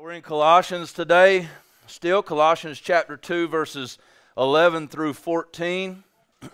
[0.00, 1.48] We're in Colossians today,
[1.86, 3.98] still Colossians chapter 2, verses
[4.38, 6.02] 11 through 14.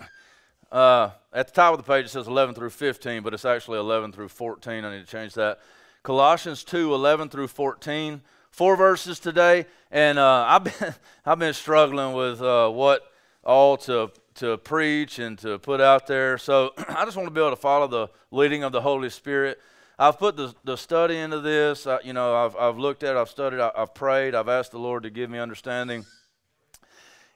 [0.71, 3.79] Uh, at the top of the page it says 11 through 15, but it's actually
[3.79, 4.85] 11 through 14.
[4.85, 5.61] I need to change that.
[6.03, 8.21] Colossians 2, 11 through 14.
[8.51, 13.11] Four verses today, and uh, I've been I've been struggling with uh, what
[13.45, 16.37] all to to preach and to put out there.
[16.37, 19.59] So I just want to be able to follow the leading of the Holy Spirit.
[20.01, 21.87] I've put the, the study into this.
[21.87, 24.71] I, you know, I've, I've looked at it, I've studied, I, I've prayed, I've asked
[24.71, 26.07] the Lord to give me understanding.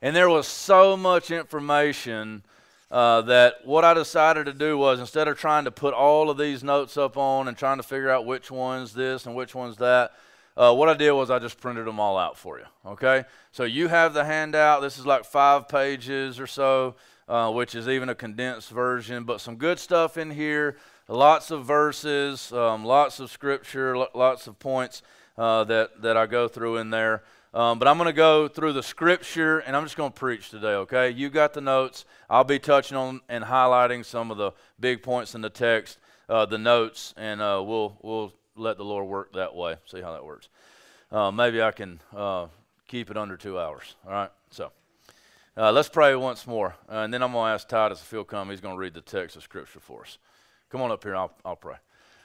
[0.00, 2.44] And there was so much information
[2.90, 6.38] uh, that what I decided to do was instead of trying to put all of
[6.38, 9.78] these notes up on and trying to figure out which one's this and which one's
[9.78, 10.12] that,
[10.56, 12.66] uh, what I did was I just printed them all out for you.
[12.86, 13.24] Okay?
[13.50, 14.82] So you have the handout.
[14.82, 16.94] This is like five pages or so,
[17.26, 20.76] uh, which is even a condensed version, but some good stuff in here
[21.08, 25.02] lots of verses, um, lots of scripture, lots of points
[25.36, 27.22] uh, that, that I go through in there.
[27.54, 30.48] Um, but I'm going to go through the scripture and I'm just going to preach
[30.48, 31.10] today, okay?
[31.10, 32.06] You got the notes.
[32.30, 35.98] I'll be touching on and highlighting some of the big points in the text,
[36.30, 40.12] uh, the notes, and uh, we'll, we'll let the Lord work that way, see how
[40.12, 40.48] that works.
[41.10, 42.46] Uh, maybe I can uh,
[42.88, 44.30] keep it under two hours, all right?
[44.50, 44.72] So
[45.54, 48.48] uh, let's pray once more, and then I'm going to ask Titus if he'll come.
[48.48, 50.16] He's going to read the text of scripture for us.
[50.72, 51.74] Come on up here, I'll, I'll pray.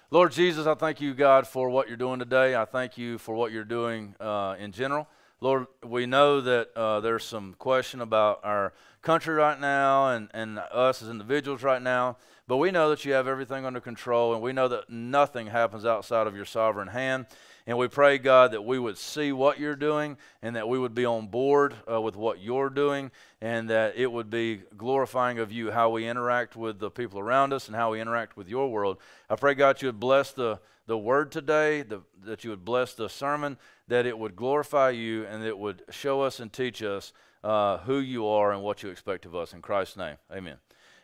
[0.10, 2.56] Lord Jesus, I thank you, God, for what you're doing today.
[2.56, 5.06] I thank you for what you're doing uh, in general.
[5.42, 10.60] Lord, we know that uh, there's some question about our country right now and, and
[10.60, 12.16] us as individuals right now,
[12.48, 15.86] but we know that you have everything under control, and we know that nothing happens
[15.86, 17.26] outside of your sovereign hand.
[17.68, 20.96] And we pray, God, that we would see what you're doing and that we would
[20.96, 25.52] be on board uh, with what you're doing and that it would be glorifying of
[25.52, 28.72] you how we interact with the people around us and how we interact with your
[28.72, 28.98] world.
[29.30, 32.94] I pray, God, you would bless the, the word today, the, that you would bless
[32.94, 33.58] the sermon,
[33.90, 37.12] that it would glorify you and it would show us and teach us
[37.44, 39.52] uh, who you are and what you expect of us.
[39.52, 40.56] In Christ's name, amen.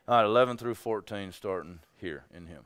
[0.07, 2.63] All right, 11 through 14, starting here in Him.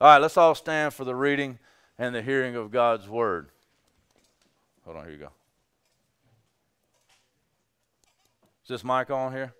[0.00, 1.58] All right, let's all stand for the reading
[1.98, 3.48] and the hearing of God's word.
[4.84, 5.30] Hold on, here you go.
[8.62, 9.52] Is this mic on here?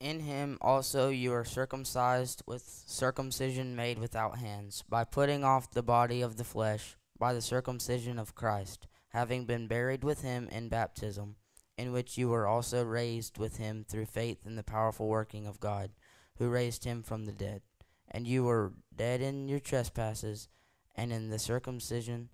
[0.00, 5.82] In him also you are circumcised with circumcision made without hands, by putting off the
[5.82, 10.68] body of the flesh, by the circumcision of Christ, having been buried with him in
[10.68, 11.36] baptism
[11.82, 15.58] in which you were also raised with him through faith in the powerful working of
[15.58, 15.90] God,
[16.36, 17.60] who raised him from the dead.
[18.08, 20.46] And you were dead in your trespasses
[20.94, 22.28] and in the circumcision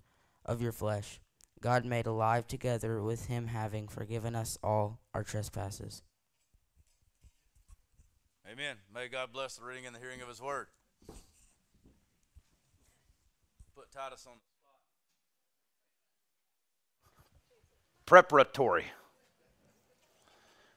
[0.45, 1.19] of your flesh.
[1.61, 6.03] God made alive together with him, having forgiven us all our trespasses.
[8.49, 8.75] Amen.
[8.93, 10.67] May God bless the reading and the hearing of his word.
[13.75, 14.75] Put Titus on the spot.
[18.05, 18.85] Preparatory.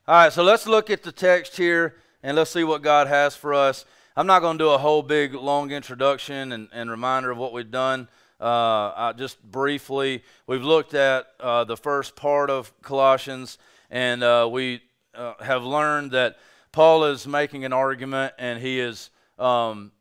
[0.09, 3.37] All right, so let's look at the text here and let's see what God has
[3.37, 3.85] for us.
[4.17, 7.53] I'm not going to do a whole big long introduction and, and reminder of what
[7.53, 8.09] we've done.
[8.41, 13.59] Uh, just briefly, we've looked at uh, the first part of Colossians,
[13.93, 14.83] and uh, we
[15.15, 16.37] uh, have learned that
[16.73, 19.09] Paul is making an argument and he is
[19.39, 19.93] um,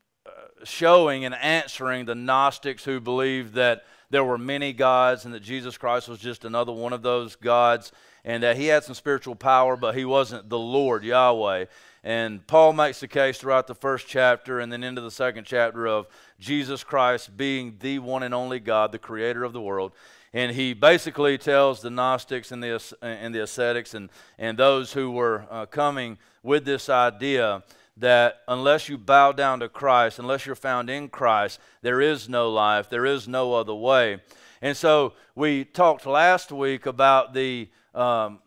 [0.63, 5.78] showing and answering the Gnostics who believed that there were many gods and that Jesus
[5.78, 7.91] Christ was just another one of those gods
[8.24, 11.66] and that he had some spiritual power, but he wasn't the Lord Yahweh.
[12.04, 15.88] And Paul makes the case throughout the first chapter and then into the second chapter
[15.88, 16.08] of
[16.40, 19.92] Jesus Christ being the one and only God, the creator of the world.
[20.34, 25.12] And he basically tells the Gnostics and the, and the ascetics and, and those who
[25.12, 27.64] were uh, coming with this idea
[28.01, 32.50] that unless you bow down to Christ, unless you're found in Christ, there is no
[32.50, 34.19] life, there is no other way.
[34.62, 38.39] And so we talked last week about the um,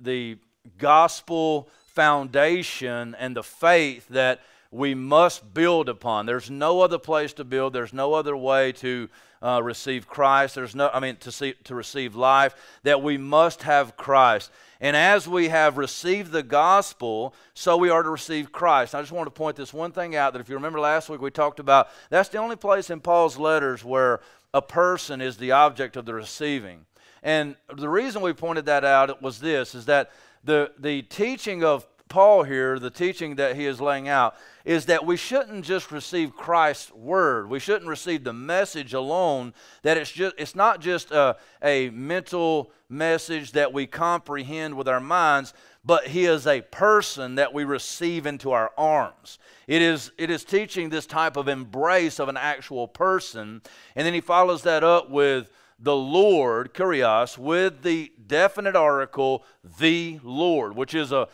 [0.00, 0.38] the
[0.78, 4.40] gospel foundation and the faith that
[4.70, 6.26] we must build upon.
[6.26, 7.72] There's no other place to build.
[7.72, 9.08] There's no other way to
[9.42, 10.54] uh, receive Christ.
[10.54, 12.54] There's no, I mean, to see to receive life.
[12.82, 14.50] That we must have Christ.
[14.80, 18.94] And as we have received the gospel, so we are to receive Christ.
[18.94, 21.20] I just want to point this one thing out that if you remember last week
[21.20, 24.20] we talked about that's the only place in Paul's letters where
[24.52, 26.86] a person is the object of the receiving.
[27.22, 30.10] And the reason we pointed that out was this is that
[30.44, 35.04] the, the teaching of Paul here, the teaching that he is laying out, is that
[35.04, 37.50] we shouldn't just receive Christ's word.
[37.50, 39.52] We shouldn't receive the message alone.
[39.82, 45.00] That it's just it's not just a, a mental message that we comprehend with our
[45.00, 49.40] minds, but he is a person that we receive into our arms.
[49.66, 53.60] It is, it is teaching this type of embrace of an actual person.
[53.96, 55.50] And then he follows that up with
[55.80, 59.44] the Lord, Kurios, with the definite article,
[59.78, 61.28] the Lord, which is a,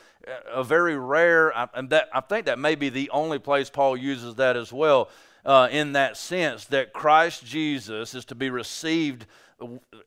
[0.52, 4.34] a very rare, and that, I think that may be the only place Paul uses
[4.36, 5.08] that as well,
[5.44, 9.26] uh, in that sense, that Christ Jesus is to be received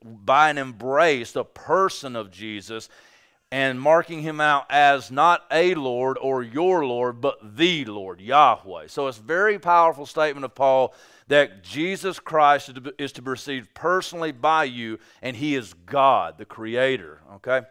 [0.03, 2.89] by an embrace, the person of Jesus,
[3.51, 8.87] and marking him out as not a Lord or your Lord, but the Lord, Yahweh.
[8.87, 10.95] So it's a very powerful statement of Paul
[11.27, 16.45] that Jesus Christ is to be received personally by you, and he is God, the
[16.45, 17.21] Creator.
[17.35, 17.61] Okay?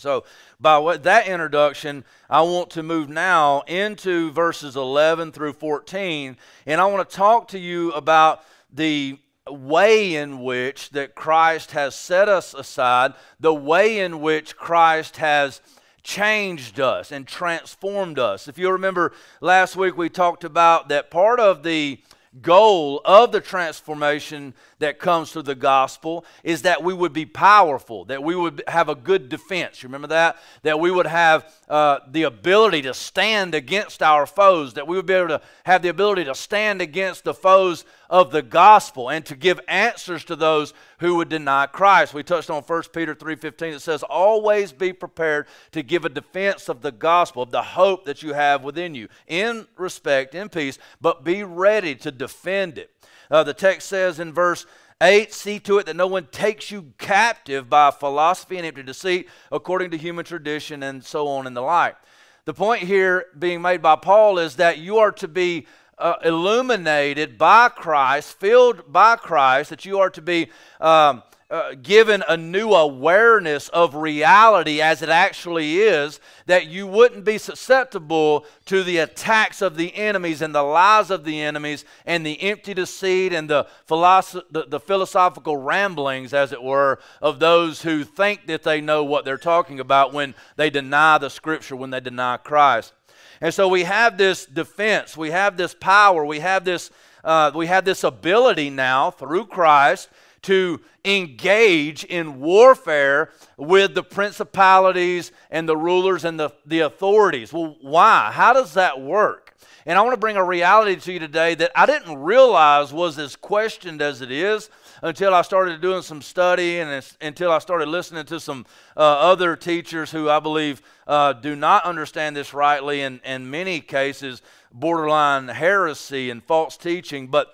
[0.00, 0.24] So,
[0.58, 6.80] by what, that introduction, I want to move now into verses 11 through 14, and
[6.80, 8.42] I want to talk to you about
[8.72, 15.18] the way in which that Christ has set us aside, the way in which Christ
[15.18, 15.60] has
[16.02, 18.48] changed us and transformed us.
[18.48, 19.12] If you remember
[19.42, 22.00] last week we talked about that part of the
[22.40, 28.04] goal of the transformation that comes through the gospel is that we would be powerful,
[28.04, 29.82] that we would have a good defense.
[29.82, 30.36] You remember that?
[30.62, 35.06] That we would have uh, the ability to stand against our foes, that we would
[35.06, 39.24] be able to have the ability to stand against the foes of the gospel and
[39.24, 42.12] to give answers to those who would deny Christ.
[42.12, 46.68] We touched on 1 Peter 3:15 It says always be prepared to give a defense
[46.68, 50.76] of the gospel, of the hope that you have within you in respect, in peace,
[51.00, 52.90] but be ready to defend it.
[53.30, 54.66] Uh, the text says in verse
[55.00, 59.28] 8 See to it that no one takes you captive by philosophy and empty deceit,
[59.52, 61.96] according to human tradition, and so on and the like.
[62.44, 65.66] The point here being made by Paul is that you are to be
[66.00, 70.50] uh, illuminated by Christ, filled by Christ, that you are to be
[70.80, 77.24] um, uh, given a new awareness of reality as it actually is, that you wouldn't
[77.24, 82.24] be susceptible to the attacks of the enemies and the lies of the enemies and
[82.24, 87.82] the empty deceit and the, philosoph- the, the philosophical ramblings, as it were, of those
[87.82, 91.90] who think that they know what they're talking about when they deny the Scripture, when
[91.90, 92.92] they deny Christ.
[93.40, 96.90] And so we have this defense, we have this power, we have this,
[97.24, 100.10] uh, we have this ability now through Christ
[100.42, 107.52] to engage in warfare with the principalities and the rulers and the, the authorities.
[107.52, 108.30] Well, why?
[108.32, 109.56] How does that work?
[109.86, 113.18] And I want to bring a reality to you today that I didn't realize was
[113.18, 114.68] as questioned as it is
[115.02, 118.66] until I started doing some study and until I started listening to some
[118.96, 123.80] uh, other teachers who I believe uh, do not understand this rightly and in many
[123.80, 124.42] cases
[124.72, 127.28] borderline heresy and false teaching.
[127.28, 127.48] But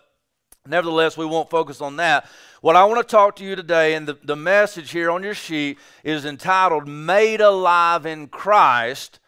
[0.67, 2.27] nevertheless, we won't focus on that.
[2.61, 5.35] What I want to talk to you today, and the, the message here on your
[5.35, 9.21] sheet is entitled Made Alive in Christ,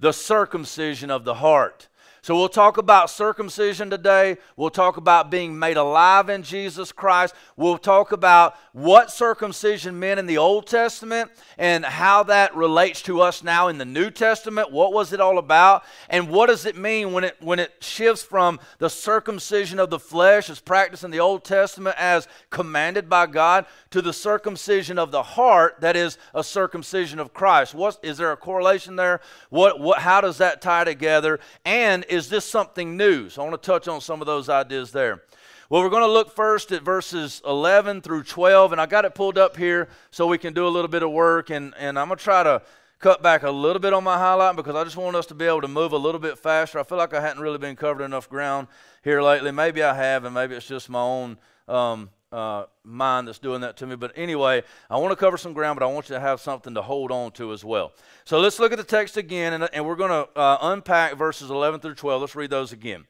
[0.00, 1.88] the Circumcision of the Heart.
[2.22, 4.36] So we'll talk about circumcision today.
[4.54, 7.34] We'll talk about being made alive in Jesus Christ.
[7.56, 13.22] We'll talk about what circumcision meant in the Old Testament and how that relates to
[13.22, 14.70] us now in the New Testament.
[14.70, 15.82] What was it all about?
[16.10, 19.98] And what does it mean when it when it shifts from the circumcision of the
[19.98, 25.10] flesh as practiced in the Old Testament as commanded by God to the circumcision of
[25.10, 27.74] the heart that is a circumcision of Christ?
[27.74, 29.22] What is there a correlation there?
[29.48, 31.40] What what how does that tie together?
[31.64, 33.28] And is this something new?
[33.28, 35.22] So I want to touch on some of those ideas there.
[35.68, 39.14] Well, we're going to look first at verses 11 through 12, and I got it
[39.14, 42.08] pulled up here so we can do a little bit of work, and, and I'm
[42.08, 42.62] going to try to
[42.98, 45.44] cut back a little bit on my highlight because I just want us to be
[45.44, 46.80] able to move a little bit faster.
[46.80, 48.66] I feel like I hadn't really been covering enough ground
[49.04, 49.52] here lately.
[49.52, 51.38] Maybe I have, and maybe it's just my own
[51.68, 53.96] um, uh, mind that's doing that to me.
[53.96, 56.74] But anyway, I want to cover some ground, but I want you to have something
[56.74, 57.92] to hold on to as well.
[58.24, 61.50] So let's look at the text again, and, and we're going to uh, unpack verses
[61.50, 62.20] 11 through 12.
[62.20, 63.04] Let's read those again.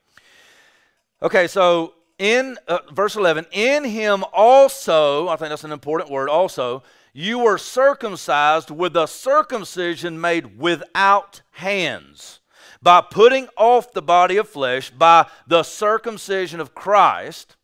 [1.23, 6.29] Okay, so in uh, verse 11, in him also, I think that's an important word,
[6.29, 12.41] also, you were circumcised with a circumcision made without hands,
[12.83, 17.57] by putting off the body of flesh by the circumcision of Christ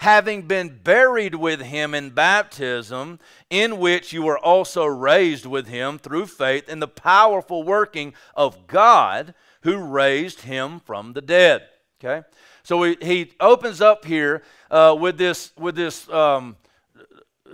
[0.00, 3.18] having been buried with him in baptism,
[3.50, 8.66] in which you were also raised with him through faith in the powerful working of
[8.66, 11.64] God who raised him from the dead.
[12.02, 12.26] Okay?
[12.62, 16.56] So we, he opens up here uh, with this, with this, um,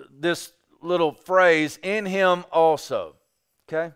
[0.09, 3.17] this little phrase, in him also.
[3.69, 3.93] Okay?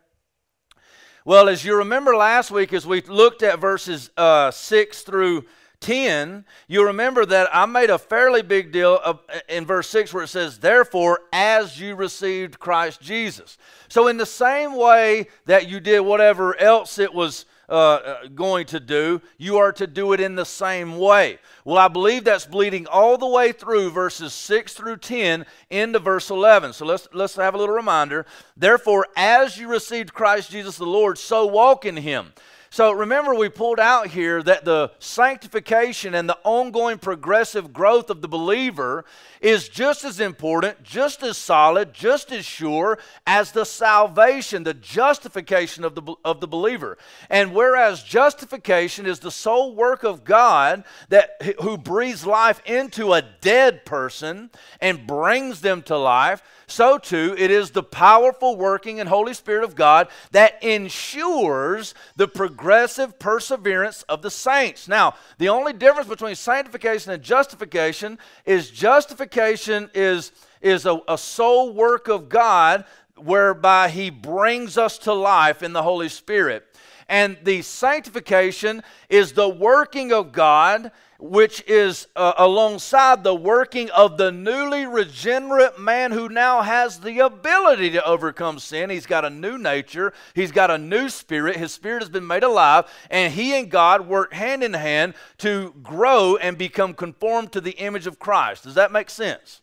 [1.24, 5.44] Well, as you remember last week, as we looked at verses uh, 6 through
[5.80, 10.24] 10, you'll remember that I made a fairly big deal of, in verse 6 where
[10.24, 13.56] it says, Therefore, as you received Christ Jesus.
[13.88, 18.66] So, in the same way that you did whatever else it was uh, uh, going
[18.66, 21.38] to do, you are to do it in the same way.
[21.64, 26.30] Well, I believe that's bleeding all the way through verses 6 through 10 into verse
[26.30, 26.72] 11.
[26.72, 28.26] So let's, let's have a little reminder.
[28.56, 32.32] Therefore, as you received Christ Jesus the Lord, so walk in him
[32.72, 38.22] so remember, we pulled out here that the sanctification and the ongoing progressive growth of
[38.22, 39.04] the believer
[39.40, 45.82] is just as important, just as solid, just as sure as the salvation, the justification
[45.82, 46.96] of the, of the believer.
[47.28, 53.22] And whereas justification is the sole work of God that who breathes life into a
[53.40, 54.48] dead person
[54.80, 59.64] and brings them to life, so too it is the powerful working and Holy Spirit
[59.64, 64.88] of God that ensures the progressive perseverance of the saints.
[64.88, 71.72] Now, the only difference between sanctification and justification is justification is, is a, a sole
[71.72, 72.84] work of God
[73.16, 76.66] whereby He brings us to life in the Holy Spirit.
[77.10, 84.16] And the sanctification is the working of God which is uh, alongside the working of
[84.16, 88.88] the newly regenerate man who now has the ability to overcome sin.
[88.88, 92.42] He's got a new nature, he's got a new spirit, his spirit has been made
[92.42, 97.60] alive, and he and God work hand in hand to grow and become conformed to
[97.60, 98.64] the image of Christ.
[98.64, 99.60] Does that make sense?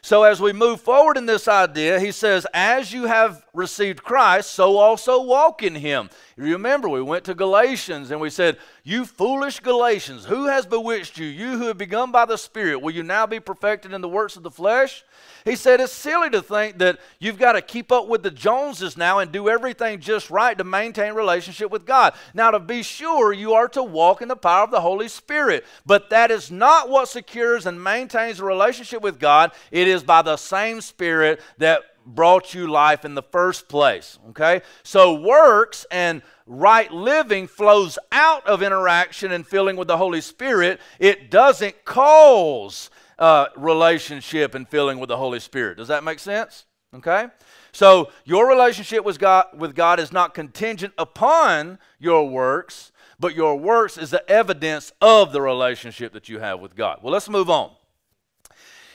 [0.00, 4.52] So, as we move forward in this idea, he says, As you have received Christ,
[4.52, 6.08] so also walk in him.
[6.38, 11.26] Remember, we went to Galatians and we said, You foolish Galatians, who has bewitched you?
[11.26, 14.36] You who have begun by the Spirit, will you now be perfected in the works
[14.36, 15.04] of the flesh?
[15.44, 18.96] He said, It's silly to think that you've got to keep up with the Joneses
[18.96, 22.14] now and do everything just right to maintain relationship with God.
[22.34, 25.66] Now, to be sure, you are to walk in the power of the Holy Spirit,
[25.84, 29.50] but that is not what secures and maintains a relationship with God.
[29.72, 31.82] It is by the same Spirit that
[32.14, 34.18] brought you life in the first place.
[34.30, 34.62] Okay?
[34.82, 40.80] So works and right living flows out of interaction and filling with the Holy Spirit.
[40.98, 45.76] It doesn't cause uh, relationship and filling with the Holy Spirit.
[45.76, 46.64] Does that make sense?
[46.94, 47.26] Okay?
[47.72, 53.56] So your relationship with God, with God is not contingent upon your works, but your
[53.56, 57.00] works is the evidence of the relationship that you have with God.
[57.02, 57.72] Well, let's move on.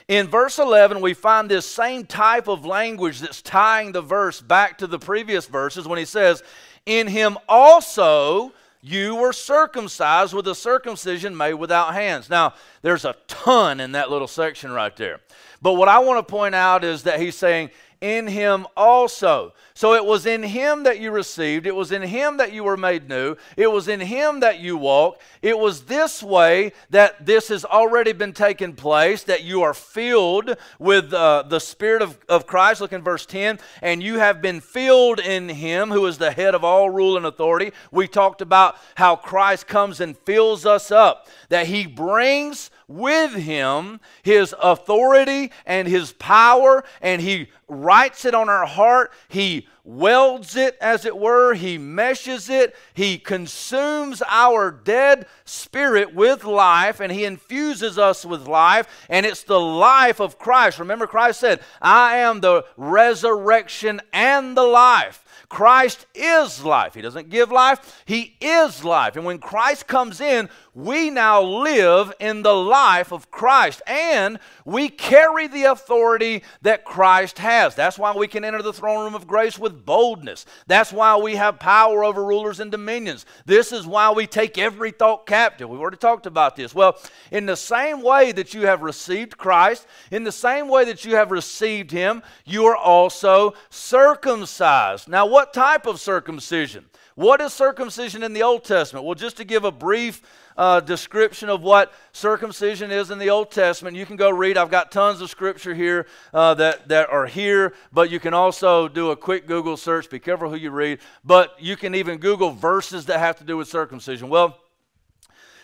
[0.07, 4.77] In verse 11, we find this same type of language that's tying the verse back
[4.79, 6.43] to the previous verses when he says,
[6.85, 12.29] In him also you were circumcised with a circumcision made without hands.
[12.29, 15.21] Now, there's a ton in that little section right there.
[15.61, 17.69] But what I want to point out is that he's saying,
[18.03, 19.53] in him also.
[19.73, 22.75] So it was in him that you received, it was in him that you were
[22.75, 25.21] made new, it was in him that you walk.
[25.41, 30.55] It was this way that this has already been taken place, that you are filled
[30.77, 32.81] with uh, the Spirit of, of Christ.
[32.81, 33.57] Look in verse 10.
[33.81, 37.25] And you have been filled in him who is the head of all rule and
[37.25, 37.71] authority.
[37.89, 43.99] We talked about how Christ comes and fills us up, that he brings with him
[44.21, 49.11] his authority and his power, and he writes it on our heart.
[49.27, 51.55] He welds it, as it were.
[51.55, 52.75] He meshes it.
[52.93, 58.87] He consumes our dead spirit with life, and he infuses us with life.
[59.09, 60.79] And it's the life of Christ.
[60.79, 65.23] Remember, Christ said, I am the resurrection and the life.
[65.49, 66.95] Christ is life.
[66.95, 69.15] He doesn't give life, He is life.
[69.15, 74.89] And when Christ comes in, we now live in the life of Christ and we
[74.89, 77.75] carry the authority that Christ has.
[77.75, 80.45] That's why we can enter the throne room of grace with boldness.
[80.65, 83.25] That's why we have power over rulers and dominions.
[83.45, 85.69] This is why we take every thought captive.
[85.69, 86.73] We've already talked about this.
[86.73, 86.97] Well,
[87.31, 91.15] in the same way that you have received Christ, in the same way that you
[91.15, 95.07] have received Him, you are also circumcised.
[95.07, 96.85] Now, what type of circumcision?
[97.15, 99.05] What is circumcision in the Old Testament?
[99.05, 100.21] Well, just to give a brief
[100.57, 103.95] uh, description of what circumcision is in the Old Testament.
[103.95, 104.57] You can go read.
[104.57, 108.87] I've got tons of scripture here uh, that, that are here, but you can also
[108.87, 110.09] do a quick Google search.
[110.09, 110.99] Be careful who you read.
[111.23, 114.29] But you can even Google verses that have to do with circumcision.
[114.29, 114.57] Well,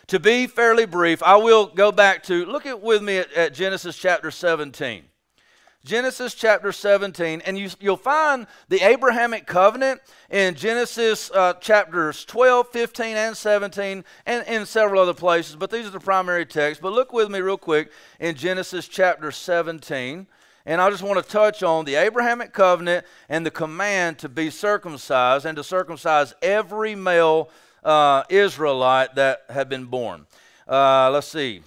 [0.08, 3.54] to be fairly brief, I will go back to look at with me at, at
[3.54, 5.09] Genesis chapter 17.
[5.90, 12.68] Genesis chapter 17, and you, will find the Abrahamic covenant in Genesis uh, chapters 12,
[12.68, 16.80] 15, and 17, and in several other places, but these are the primary texts.
[16.80, 20.28] But look with me real quick in Genesis chapter 17,
[20.68, 24.52] and I just want to touch on the Abrahamic covenant and the command to be
[24.52, 27.50] circumcised and to circumcise every male
[27.84, 30.28] uh, Israelite that had been born.
[30.68, 31.64] Uh, let's see.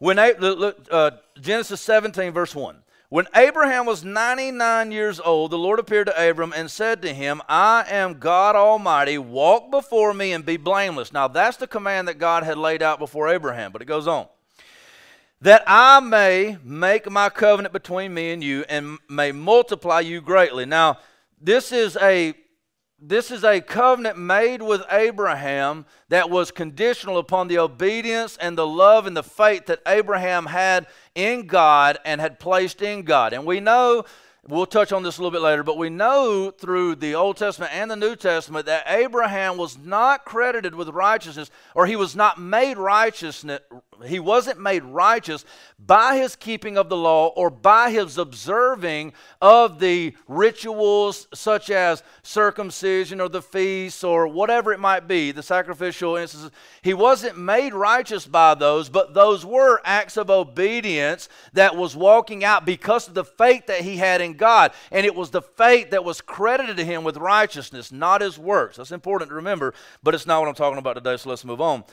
[0.00, 2.82] When look, uh, Genesis 17, verse 1.
[3.10, 7.40] When Abraham was 99 years old, the Lord appeared to Abram and said to him,
[7.48, 9.16] I am God Almighty.
[9.16, 11.10] Walk before me and be blameless.
[11.10, 14.26] Now, that's the command that God had laid out before Abraham, but it goes on.
[15.40, 20.66] That I may make my covenant between me and you and may multiply you greatly.
[20.66, 20.98] Now,
[21.40, 22.34] this is a
[23.00, 28.66] this is a covenant made with Abraham that was conditional upon the obedience and the
[28.66, 33.32] love and the faith that Abraham had in God and had placed in God.
[33.32, 34.04] And we know
[34.48, 37.70] We'll touch on this a little bit later, but we know through the Old Testament
[37.74, 42.40] and the New Testament that Abraham was not credited with righteousness, or he was not
[42.40, 43.44] made righteous.
[44.06, 45.44] He wasn't made righteous
[45.78, 52.02] by his keeping of the law or by his observing of the rituals such as
[52.22, 56.50] circumcision or the feasts or whatever it might be, the sacrificial instances.
[56.82, 62.44] He wasn't made righteous by those, but those were acts of obedience that was walking
[62.44, 64.72] out because of the faith that he had in God.
[64.90, 68.76] And it was the faith that was credited to him with righteousness, not his works.
[68.76, 71.60] That's important to remember, but it's not what I'm talking about today, so let's move
[71.60, 71.84] on.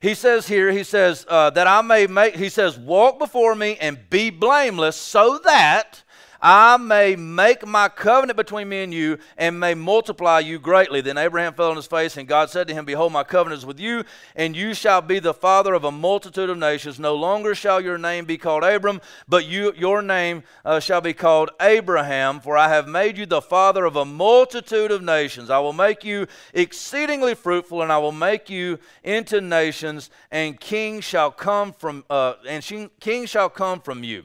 [0.00, 3.76] He says here, he says, uh, that I may make, he says, walk before me
[3.80, 6.04] and be blameless so that
[6.40, 11.00] I may make my covenant between me and you and may multiply you greatly.
[11.00, 13.66] Then Abraham fell on his face, and God said to him, Behold, my covenant is
[13.66, 14.04] with you,
[14.36, 17.00] and you shall be the father of a multitude of nations.
[17.00, 21.12] No longer shall your name be called Abram, but you, your name uh, shall be
[21.12, 25.50] called Abraham, for I have made you the father of a multitude of nations.
[25.50, 31.04] I will make you exceedingly fruitful, and I will make you into nations, and kings
[31.04, 34.24] shall come from uh, and kings shall come from you.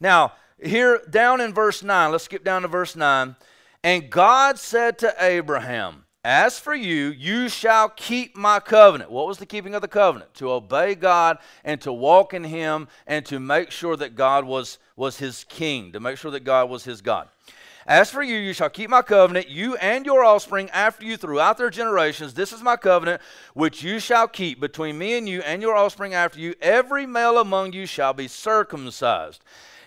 [0.00, 0.32] Now,
[0.62, 3.36] here down in verse 9, let's skip down to verse 9.
[3.84, 9.10] And God said to Abraham, As for you, you shall keep my covenant.
[9.10, 10.34] What was the keeping of the covenant?
[10.34, 14.78] To obey God and to walk in Him and to make sure that God was,
[14.96, 17.28] was His king, to make sure that God was His God.
[17.86, 21.56] As for you, you shall keep my covenant, you and your offspring after you throughout
[21.56, 22.34] their generations.
[22.34, 23.22] This is my covenant,
[23.54, 26.54] which you shall keep between me and you and your offspring after you.
[26.60, 29.44] Every male among you shall be circumcised.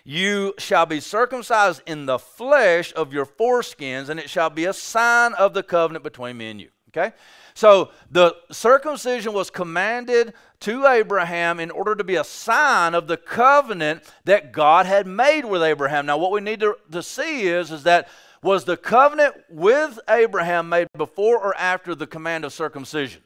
[0.10, 4.74] You shall be circumcised in the flesh of your foreskins, and it shall be a
[4.74, 6.69] sign of the covenant between me and you.
[6.88, 7.15] Okay?
[7.54, 13.17] So the circumcision was commanded to Abraham in order to be a sign of the
[13.17, 16.08] covenant that God had made with Abraham.
[16.08, 18.10] Now, what we need to, to see is, is that
[18.41, 23.22] was the covenant with Abraham made before or after the command of circumcision?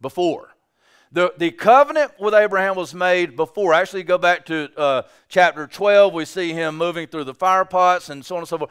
[0.00, 0.55] Before.
[1.12, 3.72] The, the covenant with Abraham was made before.
[3.72, 6.12] Actually, go back to uh, chapter 12.
[6.12, 8.70] We see him moving through the fire pots and so on and so forth.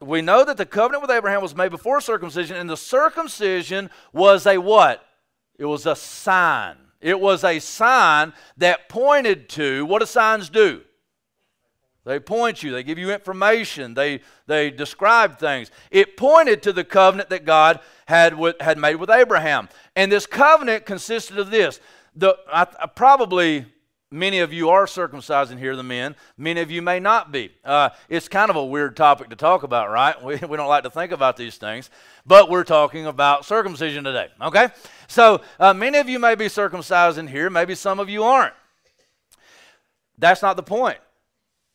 [0.00, 4.46] We know that the covenant with Abraham was made before circumcision, and the circumcision was
[4.46, 5.06] a what?
[5.58, 6.76] It was a sign.
[7.00, 10.82] It was a sign that pointed to what do signs do?
[12.06, 15.72] They point you, they give you information, they, they describe things.
[15.90, 19.68] It pointed to the covenant that God had, with, had made with Abraham.
[19.96, 21.80] And this covenant consisted of this.
[22.14, 23.66] The, I, I probably,
[24.12, 26.14] many of you are circumcised in here, the men.
[26.38, 27.50] Many of you may not be.
[27.64, 30.14] Uh, it's kind of a weird topic to talk about, right?
[30.24, 31.90] We, we don't like to think about these things.
[32.24, 34.68] But we're talking about circumcision today, okay?
[35.08, 38.54] So uh, many of you may be circumcised in here, maybe some of you aren't.
[40.18, 40.98] That's not the point.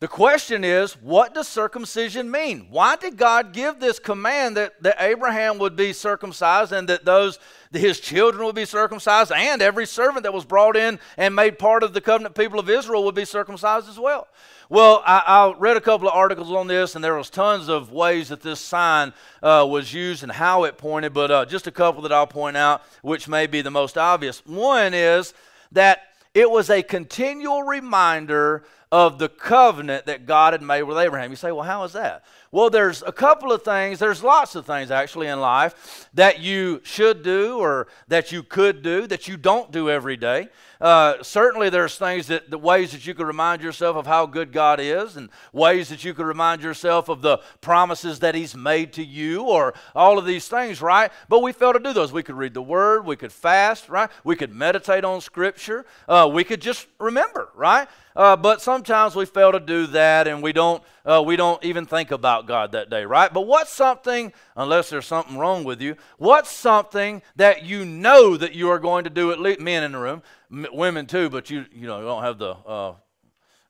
[0.02, 2.66] The question is, what does circumcision mean?
[2.70, 7.38] Why did God give this command that, that Abraham would be circumcised and that those
[7.70, 11.84] his children would be circumcised and every servant that was brought in and made part
[11.84, 14.26] of the covenant people of Israel would be circumcised as well?
[14.68, 17.92] Well, I, I read a couple of articles on this, and there was tons of
[17.92, 21.70] ways that this sign uh, was used and how it pointed, but uh, just a
[21.70, 24.44] couple that I'll point out, which may be the most obvious.
[24.46, 25.32] One is
[25.70, 31.30] that it was a continual reminder of the covenant that God had made with Abraham.
[31.30, 32.24] You say, well, how is that?
[32.50, 36.82] Well, there's a couple of things, there's lots of things actually in life that you
[36.84, 40.48] should do or that you could do that you don't do every day.
[40.82, 44.52] Uh, certainly, there's things that the ways that you could remind yourself of how good
[44.52, 48.92] God is, and ways that you could remind yourself of the promises that He's made
[48.94, 51.12] to you, or all of these things, right?
[51.28, 52.12] But we fail to do those.
[52.12, 54.10] We could read the Word, we could fast, right?
[54.24, 57.86] We could meditate on Scripture, uh, we could just remember, right?
[58.14, 61.86] Uh, but sometimes we fail to do that, and we don't uh, we don't even
[61.86, 63.32] think about God that day, right?
[63.32, 68.54] But what's something, unless there's something wrong with you, what's something that you know that
[68.54, 71.48] you are going to do at least men in the room, m- women too, but
[71.50, 72.94] you you know you don't have the uh,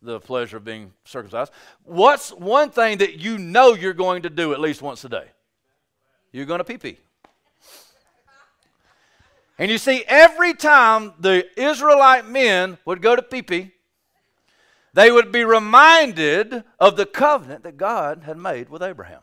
[0.03, 1.53] the pleasure of being circumcised.
[1.85, 5.29] What's one thing that you know you're going to do at least once a day?
[6.33, 6.99] You're going to pee pee.
[9.59, 13.71] And you see, every time the Israelite men would go to pee pee,
[14.95, 19.21] they would be reminded of the covenant that God had made with Abraham.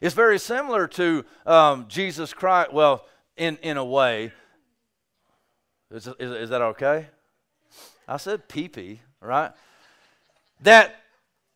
[0.00, 2.72] It's very similar to um, Jesus Christ.
[2.72, 3.04] Well,
[3.36, 4.32] in, in a way.
[5.90, 7.08] Is, is, is that okay?
[8.06, 9.52] I said pee pee, right?
[10.62, 10.94] That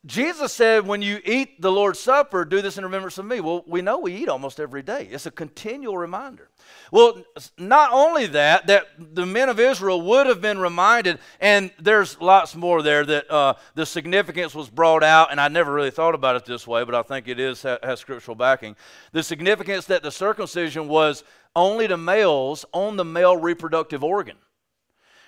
[0.06, 3.40] Jesus said, when you eat the Lord's Supper, do this in remembrance of me.
[3.40, 5.08] Well, we know we eat almost every day.
[5.10, 6.50] It's a continual reminder.
[6.94, 7.24] Well,
[7.58, 12.54] not only that, that the men of Israel would have been reminded, and there's lots
[12.54, 16.36] more there that uh, the significance was brought out, and I never really thought about
[16.36, 18.76] it this way, but I think it is has scriptural backing.
[19.10, 21.24] The significance that the circumcision was
[21.56, 24.36] only to males on the male reproductive organ,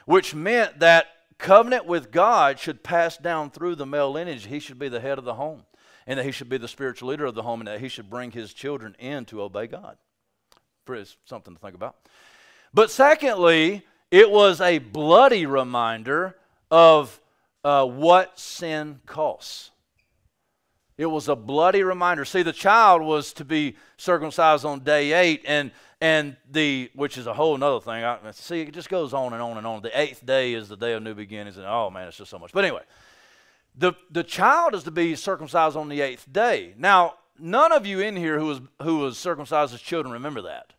[0.05, 4.47] which meant that covenant with God should pass down through the male lineage.
[4.47, 5.65] He should be the head of the home,
[6.07, 8.09] and that he should be the spiritual leader of the home, and that he should
[8.09, 9.97] bring his children in to obey God.
[10.95, 11.97] It's something to think about.
[12.73, 16.37] But secondly, it was a bloody reminder
[16.71, 17.21] of
[17.65, 19.71] uh, what sin costs.
[20.99, 22.25] It was a bloody reminder.
[22.25, 25.71] See, the child was to be circumcised on day eight, and
[26.01, 28.05] and the which is a whole other thing.
[28.05, 29.83] I, see, it just goes on and on and on.
[29.83, 32.39] The eighth day is the day of new beginnings, and oh man, it's just so
[32.39, 32.53] much.
[32.53, 32.83] But anyway,
[33.77, 36.75] the the child is to be circumcised on the eighth day.
[36.79, 40.73] Now, none of you in here who was who was circumcised as children remember that.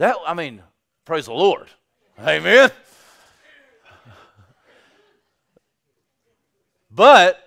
[0.00, 0.62] That I mean,
[1.04, 1.66] praise the Lord,
[2.18, 2.70] Amen.
[6.90, 7.38] But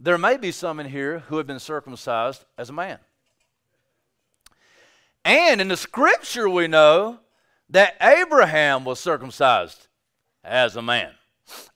[0.00, 2.98] there may be some in here who have been circumcised as a man.
[5.24, 7.20] And in the scripture, we know
[7.70, 9.86] that Abraham was circumcised
[10.42, 11.12] as a man,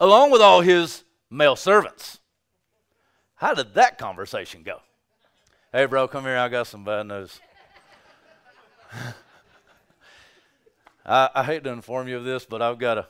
[0.00, 2.18] along with all his male servants.
[3.36, 4.80] How did that conversation go?
[5.72, 6.36] Hey, bro, come here.
[6.36, 7.38] I got some bad news.
[11.04, 13.06] I, I hate to inform you of this, but I've got to,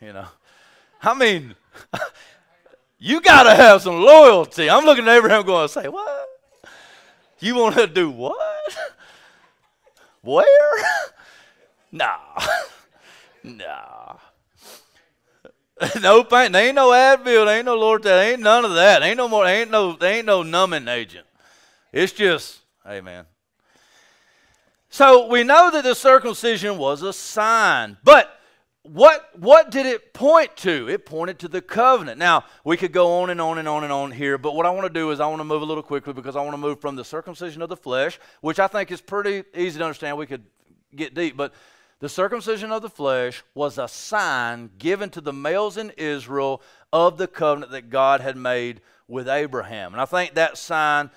[0.00, 0.26] you know.
[1.02, 1.54] I mean,
[2.98, 4.68] you got to have some loyalty.
[4.68, 6.28] I'm looking at Abraham going, say, what?
[7.40, 8.36] You want to do what?
[10.22, 10.84] Where?
[11.92, 12.18] nah.
[13.44, 14.16] nah.
[16.02, 16.52] no pain.
[16.52, 17.46] There ain't no Advil.
[17.46, 18.02] There ain't no Lord.
[18.02, 19.02] There ain't none of that.
[19.02, 19.46] Ain't no more.
[19.46, 19.92] Ain't no.
[19.92, 21.26] There ain't no numbing agent.
[21.92, 23.24] It's just, amen.
[24.90, 28.38] So we know that the circumcision was a sign, but
[28.82, 30.88] what what did it point to?
[30.88, 32.18] It pointed to the covenant.
[32.18, 34.70] Now we could go on and on and on and on here, but what I
[34.70, 36.58] want to do is I want to move a little quickly because I want to
[36.58, 40.16] move from the circumcision of the flesh, which I think is pretty easy to understand.
[40.16, 40.44] We could
[40.94, 41.52] get deep, but
[42.00, 47.18] the circumcision of the flesh was a sign given to the males in Israel of
[47.18, 51.10] the covenant that God had made with Abraham, and I think that sign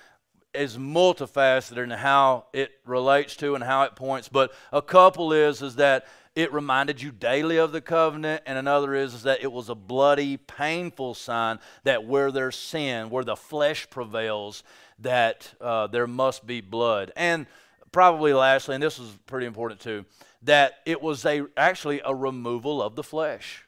[0.54, 4.28] is multifaceted in how it relates to and how it points.
[4.28, 8.94] But a couple is is that it reminded you daily of the covenant, and another
[8.94, 13.36] is, is that it was a bloody, painful sign that where there's sin, where the
[13.36, 14.62] flesh prevails,
[14.98, 17.12] that uh, there must be blood.
[17.16, 17.46] And
[17.90, 20.06] probably lastly, and this is pretty important too,
[20.42, 23.64] that it was a actually a removal of the flesh.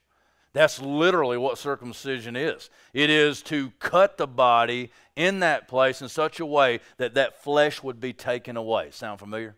[0.54, 2.70] That's literally what circumcision is.
[2.94, 7.42] It is to cut the body in that place in such a way that that
[7.42, 8.90] flesh would be taken away.
[8.92, 9.56] Sound familiar?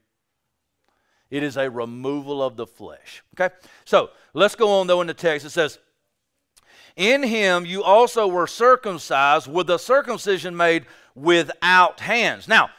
[1.30, 3.22] It is a removal of the flesh.
[3.38, 3.54] Okay?
[3.85, 5.44] So let's go on though in the text.
[5.44, 5.78] It says,
[6.96, 12.48] In him you also were circumcised with a circumcision made without hands.
[12.48, 12.70] Now,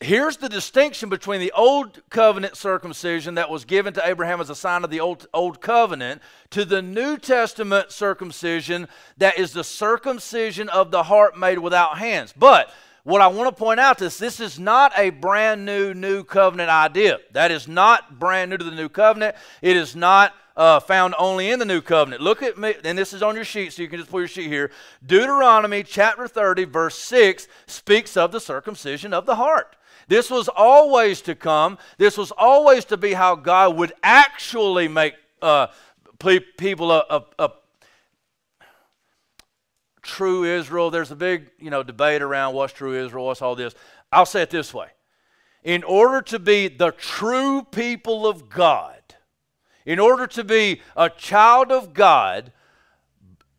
[0.00, 4.54] here's the distinction between the old covenant circumcision that was given to Abraham as a
[4.54, 8.88] sign of the old, old covenant to the New Testament circumcision
[9.18, 12.34] that is the circumcision of the heart made without hands.
[12.36, 12.70] But
[13.04, 16.70] what I want to point out is this is not a brand new new covenant
[16.70, 17.18] idea.
[17.32, 19.36] That is not brand new to the new covenant.
[19.62, 22.22] It is not uh, found only in the new covenant.
[22.22, 24.28] Look at me, and this is on your sheet, so you can just pull your
[24.28, 24.70] sheet here.
[25.04, 29.76] Deuteronomy chapter 30, verse 6 speaks of the circumcision of the heart.
[30.08, 31.78] This was always to come.
[31.98, 35.66] This was always to be how God would actually make uh,
[36.56, 37.50] people a, a, a
[40.00, 40.90] true Israel.
[40.90, 43.74] There's a big, you know, debate around what's true Israel, what's all this.
[44.12, 44.88] I'll say it this way.
[45.64, 49.02] In order to be the true people of God,
[49.86, 52.52] in order to be a child of God,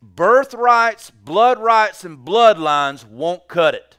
[0.02, 3.98] birthrights, blood rights, and bloodlines won't cut it.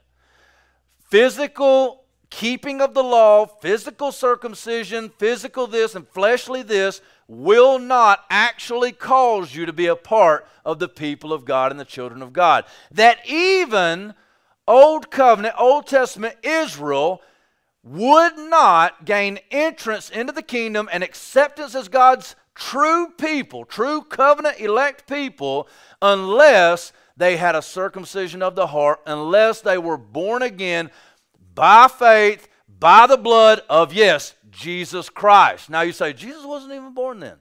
[1.11, 8.93] Physical keeping of the law, physical circumcision, physical this, and fleshly this will not actually
[8.93, 12.35] cause you to be a part of the people of God and the children of
[12.35, 12.65] God.
[12.91, 14.15] That even
[14.67, 17.23] Old Covenant, Old Testament Israel
[17.89, 24.61] would not gain entrance into the kingdom and acceptance as God's true people, true covenant
[24.61, 25.69] elect people,
[26.03, 30.91] unless they had a circumcision of the heart, unless they were born again
[31.55, 32.49] by faith,
[32.79, 35.71] by the blood of, yes, Jesus Christ.
[35.71, 37.37] Now you say, Jesus wasn't even born then.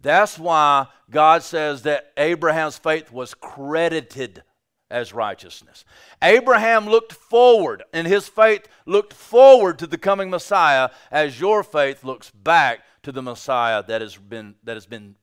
[0.00, 4.42] That's why God says that Abraham's faith was credited
[4.90, 5.84] as righteousness.
[6.22, 12.04] Abraham looked forward, and his faith looked forward to the coming Messiah, as your faith
[12.04, 15.14] looks back to the Messiah that has been that has been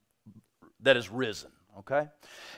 [0.81, 1.51] that has risen.
[1.79, 2.07] Okay?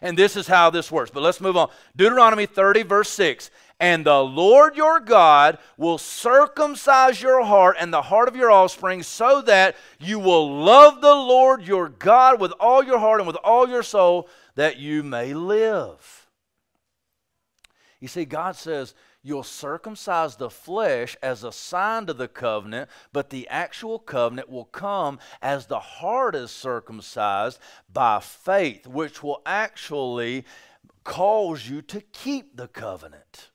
[0.02, 1.10] And this is how this works.
[1.10, 1.70] But let's move on.
[1.96, 3.50] Deuteronomy 30, verse 6.
[3.80, 9.02] And the Lord your God will circumcise your heart and the heart of your offspring,
[9.04, 13.38] so that you will love the Lord your God with all your heart and with
[13.38, 16.27] all your soul, that you may live.
[18.00, 23.30] You see, God says, You'll circumcise the flesh as a sign to the covenant, but
[23.30, 27.60] the actual covenant will come as the heart is circumcised
[27.92, 30.46] by faith, which will actually
[31.04, 33.50] cause you to keep the covenant.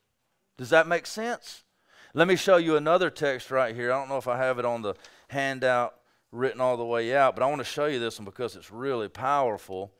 [0.58, 1.64] Does that make sense?
[2.12, 3.90] Let me show you another text right here.
[3.90, 4.94] I don't know if I have it on the
[5.28, 5.94] handout
[6.30, 8.70] written all the way out, but I want to show you this one because it's
[8.70, 9.92] really powerful.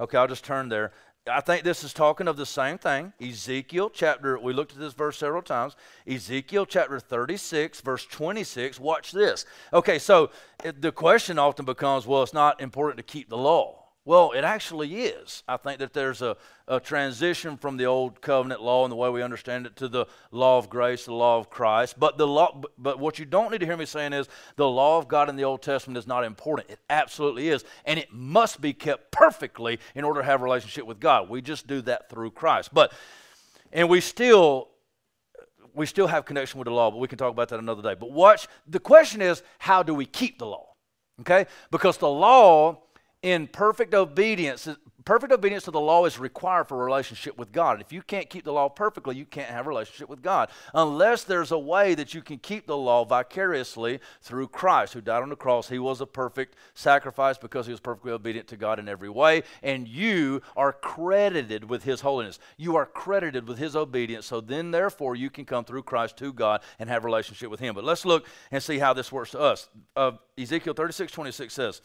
[0.00, 0.92] Okay, I'll just turn there.
[1.30, 3.12] I think this is talking of the same thing.
[3.20, 5.76] Ezekiel chapter, we looked at this verse several times.
[6.04, 8.80] Ezekiel chapter 36, verse 26.
[8.80, 9.46] Watch this.
[9.72, 10.30] Okay, so
[10.64, 13.81] the question often becomes well, it's not important to keep the law.
[14.04, 15.44] Well, it actually is.
[15.46, 16.36] I think that there's a,
[16.66, 20.06] a transition from the old covenant law and the way we understand it to the
[20.32, 22.00] law of grace, the law of Christ.
[22.00, 24.98] But the law, but what you don't need to hear me saying is the law
[24.98, 26.68] of God in the Old Testament is not important.
[26.68, 30.84] It absolutely is, and it must be kept perfectly in order to have a relationship
[30.84, 31.28] with God.
[31.28, 32.74] We just do that through Christ.
[32.74, 32.92] But
[33.72, 34.68] and we still
[35.74, 37.94] we still have connection with the law, but we can talk about that another day.
[37.94, 40.74] But watch, the question is, how do we keep the law?
[41.20, 41.46] Okay?
[41.70, 42.82] Because the law
[43.22, 44.68] in perfect obedience,
[45.04, 47.80] perfect obedience to the law is required for a relationship with God.
[47.80, 50.50] If you can't keep the law perfectly, you can't have a relationship with God.
[50.74, 55.22] Unless there's a way that you can keep the law vicariously through Christ, who died
[55.22, 55.68] on the cross.
[55.68, 59.44] He was a perfect sacrifice because he was perfectly obedient to God in every way.
[59.62, 62.40] And you are credited with his holiness.
[62.56, 64.26] You are credited with his obedience.
[64.26, 67.60] So then, therefore, you can come through Christ to God and have a relationship with
[67.60, 67.76] him.
[67.76, 69.68] But let's look and see how this works to us.
[69.94, 71.80] Uh, Ezekiel 36 26 says,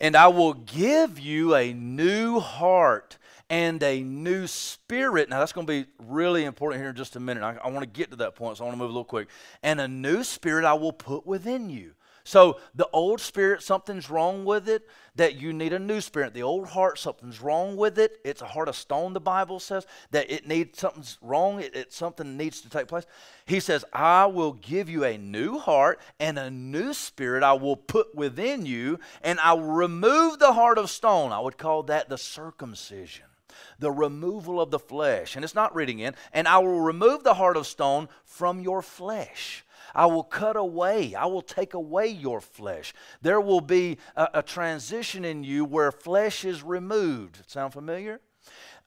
[0.00, 3.18] and I will give you a new heart
[3.50, 5.28] and a new spirit.
[5.28, 7.42] Now, that's going to be really important here in just a minute.
[7.42, 9.04] I, I want to get to that point, so I want to move a little
[9.04, 9.28] quick.
[9.62, 11.94] And a new spirit I will put within you.
[12.22, 14.86] So the old spirit, something's wrong with it,
[15.20, 16.32] that you need a new spirit.
[16.32, 18.18] The old heart, something's wrong with it.
[18.24, 21.92] It's a heart of stone, the Bible says, that it needs something's wrong, it, it
[21.92, 23.04] something needs to take place.
[23.44, 27.76] He says, I will give you a new heart and a new spirit I will
[27.76, 31.32] put within you, and I will remove the heart of stone.
[31.32, 33.26] I would call that the circumcision
[33.78, 35.36] the removal of the flesh.
[35.36, 38.80] And it's not reading in, and I will remove the heart of stone from your
[38.80, 39.64] flesh.
[39.94, 42.92] I will cut away, I will take away your flesh.
[43.22, 47.42] There will be a, a transition in you where flesh is removed.
[47.46, 48.20] Sound familiar?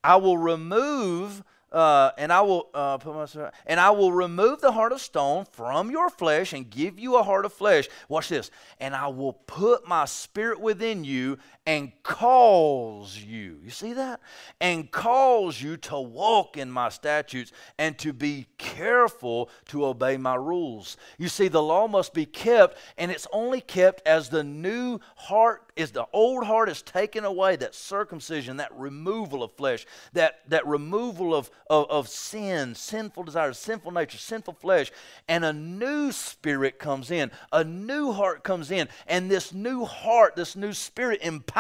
[0.04, 4.72] I will remove uh, and I will uh, put myself, and I will remove the
[4.72, 7.90] heart of stone from your flesh and give you a heart of flesh.
[8.08, 8.52] Watch this.
[8.80, 13.58] And I will put my spirit within you and calls you.
[13.64, 14.20] You see that?
[14.60, 20.36] And calls you to walk in my statutes and to be careful to obey my
[20.36, 20.98] rules.
[21.18, 25.62] You see, the law must be kept, and it's only kept as the new heart
[25.76, 30.68] is the old heart is taken away, that circumcision, that removal of flesh, that, that
[30.68, 34.92] removal of, of, of sin, sinful desires, sinful nature, sinful flesh,
[35.28, 40.36] and a new spirit comes in, a new heart comes in, and this new heart,
[40.36, 41.53] this new spirit empowers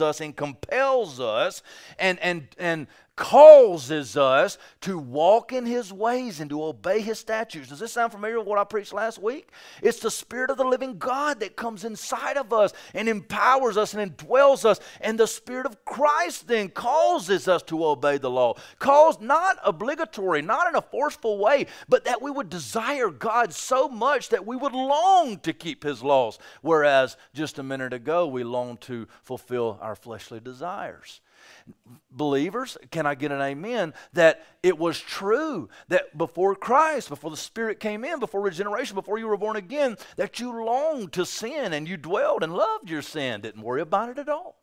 [0.00, 1.62] us and compels us
[1.98, 7.68] and, and, and causes us to walk in his ways and to obey his statutes.
[7.68, 9.50] Does this sound familiar with what I preached last week?
[9.82, 13.94] It's the Spirit of the living God that comes inside of us and empowers us
[13.94, 14.80] and indwells us.
[15.00, 18.54] And the Spirit of Christ then causes us to obey the law.
[18.78, 23.88] Calls not obligatory, not in a forceful way, but that we would desire God so
[23.88, 26.38] much that we would long to keep his laws.
[26.62, 31.20] Whereas just a minute ago, we long to fulfill our fleshly desires.
[32.10, 33.94] Believers, can I get an amen?
[34.12, 39.18] That it was true that before Christ, before the Spirit came in, before regeneration, before
[39.18, 43.02] you were born again, that you longed to sin and you dwelled and loved your
[43.02, 44.56] sin, didn't worry about it at all.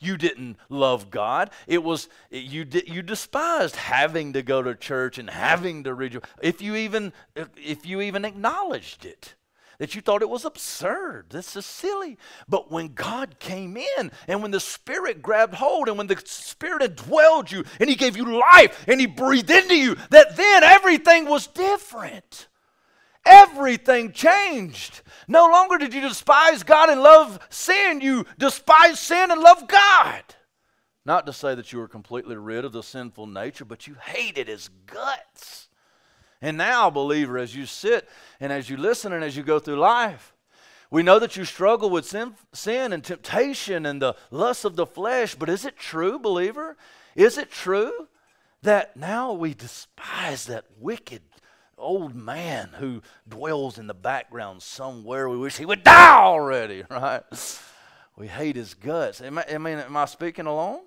[0.00, 1.50] You didn't love God.
[1.66, 6.14] It was you you despised having to go to church and having to read.
[6.14, 7.12] Your, if you even
[7.56, 9.34] if you even acknowledged it
[9.80, 11.30] that you thought it was absurd.
[11.30, 12.18] This is silly.
[12.46, 16.82] But when God came in and when the Spirit grabbed hold and when the Spirit
[16.82, 21.24] indwelled you and He gave you life and He breathed into you, that then everything
[21.24, 22.48] was different.
[23.24, 25.00] Everything changed.
[25.26, 30.22] No longer did you despise God and love sin, you despise sin and love God.
[31.06, 34.46] Not to say that you were completely rid of the sinful nature, but you hated
[34.46, 35.68] his guts.
[36.42, 38.08] And now, believer, as you sit
[38.40, 40.34] and as you listen and as you go through life,
[40.90, 44.86] we know that you struggle with sin, sin and temptation and the lust of the
[44.86, 46.76] flesh, but is it true, believer?
[47.14, 48.08] Is it true
[48.62, 51.22] that now we despise that wicked
[51.78, 55.28] old man who dwells in the background somewhere?
[55.28, 57.22] We wish he would die already, right?
[58.16, 59.20] We hate his guts.
[59.20, 60.80] Am I, I mean, am I speaking alone?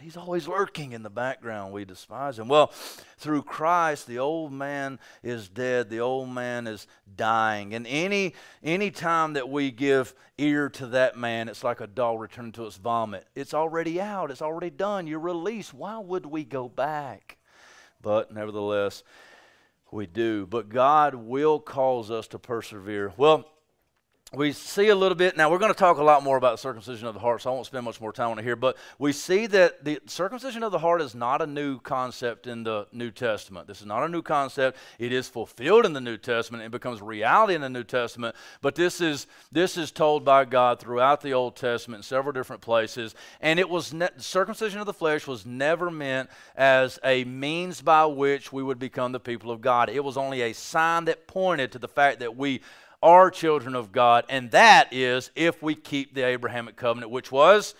[0.00, 1.72] He's always lurking in the background.
[1.72, 2.46] We despise him.
[2.46, 2.68] Well,
[3.16, 5.90] through Christ, the old man is dead.
[5.90, 7.74] The old man is dying.
[7.74, 12.20] And any any time that we give ear to that man, it's like a dog
[12.20, 13.26] returning to its vomit.
[13.34, 14.30] It's already out.
[14.30, 15.08] It's already done.
[15.08, 15.74] You're released.
[15.74, 17.38] Why would we go back?
[18.00, 19.02] But nevertheless,
[19.90, 20.46] we do.
[20.46, 23.12] But God will cause us to persevere.
[23.16, 23.48] Well,
[24.34, 25.38] we see a little bit.
[25.38, 27.54] Now we're going to talk a lot more about circumcision of the heart so i
[27.54, 30.70] won't spend much more time on it here but we see that the circumcision of
[30.70, 33.66] the heart is not a new concept in the new testament.
[33.66, 34.76] This is not a new concept.
[34.98, 38.74] It is fulfilled in the new testament it becomes reality in the new testament but
[38.74, 43.14] this is this is told by god throughout the old testament in several different places
[43.40, 48.52] and it was circumcision of the flesh was never meant as a means by which
[48.52, 49.88] we would become the people of god.
[49.88, 52.60] It was only a sign that pointed to the fact that we
[53.02, 57.74] are children of God, and that is if we keep the Abrahamic covenant, which was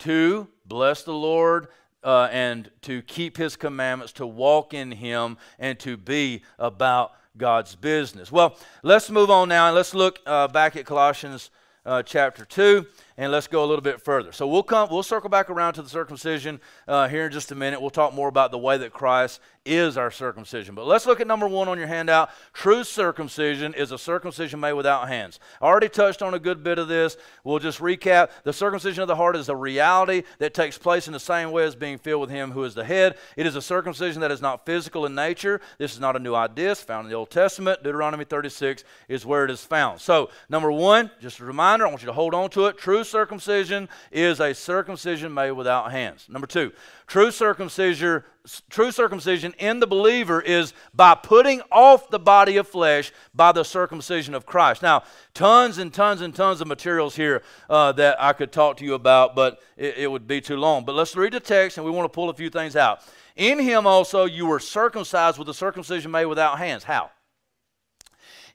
[0.00, 1.68] to bless the Lord
[2.02, 7.74] uh, and to keep his commandments, to walk in him, and to be about God's
[7.74, 8.32] business.
[8.32, 11.50] Well, let's move on now and let's look uh, back at Colossians
[11.84, 12.86] uh, chapter 2
[13.18, 14.32] and let's go a little bit further.
[14.32, 17.54] So we'll come, we'll circle back around to the circumcision uh, here in just a
[17.54, 17.80] minute.
[17.80, 20.74] We'll talk more about the way that Christ is our circumcision.
[20.74, 22.30] But let's look at number one on your handout.
[22.52, 25.40] True circumcision is a circumcision made without hands.
[25.60, 27.16] I already touched on a good bit of this.
[27.42, 28.30] We'll just recap.
[28.44, 31.64] The circumcision of the heart is a reality that takes place in the same way
[31.64, 33.16] as being filled with Him who is the head.
[33.36, 35.60] It is a circumcision that is not physical in nature.
[35.78, 36.70] This is not a new idea.
[36.70, 37.82] It's found in the Old Testament.
[37.82, 40.00] Deuteronomy 36 is where it is found.
[40.00, 42.78] So, number one, just a reminder, I want you to hold on to it.
[42.78, 46.26] True circumcision is a circumcision made without hands.
[46.28, 46.72] Number two,
[47.06, 48.22] true circumcision,
[48.68, 53.64] true circumcision in the believer is by putting off the body of flesh by the
[53.64, 54.82] circumcision of Christ.
[54.82, 58.84] Now, tons and tons and tons of materials here uh, that I could talk to
[58.84, 60.84] you about, but it, it would be too long.
[60.84, 63.00] But let's read the text, and we want to pull a few things out.
[63.36, 66.84] In him also you were circumcised with a circumcision made without hands.
[66.84, 67.10] How?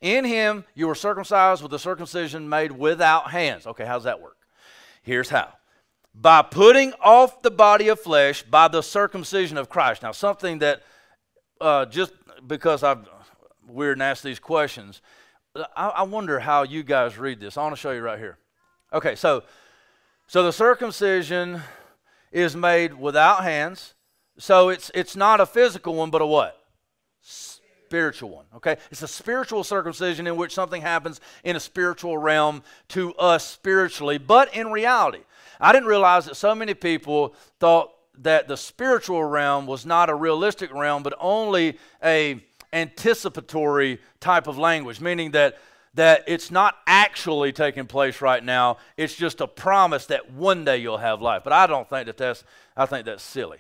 [0.02, 3.68] In him you were circumcised with a circumcision made without hands.
[3.68, 4.38] Okay, how's that work?
[5.02, 5.54] Here's how
[6.14, 10.02] by putting off the body of flesh by the circumcision of Christ.
[10.02, 10.84] Now, something that
[11.60, 12.14] uh, just
[12.46, 13.08] because I've
[13.68, 15.02] weird and asked these questions,
[15.76, 17.58] I, I wonder how you guys read this.
[17.58, 18.38] I want to show you right here.
[18.94, 19.44] Okay, so
[20.28, 21.62] so the circumcision
[22.32, 23.94] is made without hands.
[24.38, 26.58] So it's it's not a physical one, but a what?
[27.92, 28.46] Spiritual one.
[28.56, 28.78] Okay?
[28.90, 34.18] It's a spiritual circumcision in which something happens in a spiritual realm to us spiritually,
[34.18, 35.20] but in reality.
[35.60, 40.16] I didn't realize that so many people thought that the spiritual realm was not a
[40.16, 45.58] realistic realm, but only a anticipatory type of language, meaning that
[45.94, 48.78] that it's not actually taking place right now.
[48.96, 51.44] It's just a promise that one day you'll have life.
[51.44, 52.46] But I don't think that that's
[52.78, 53.58] I think that's silly.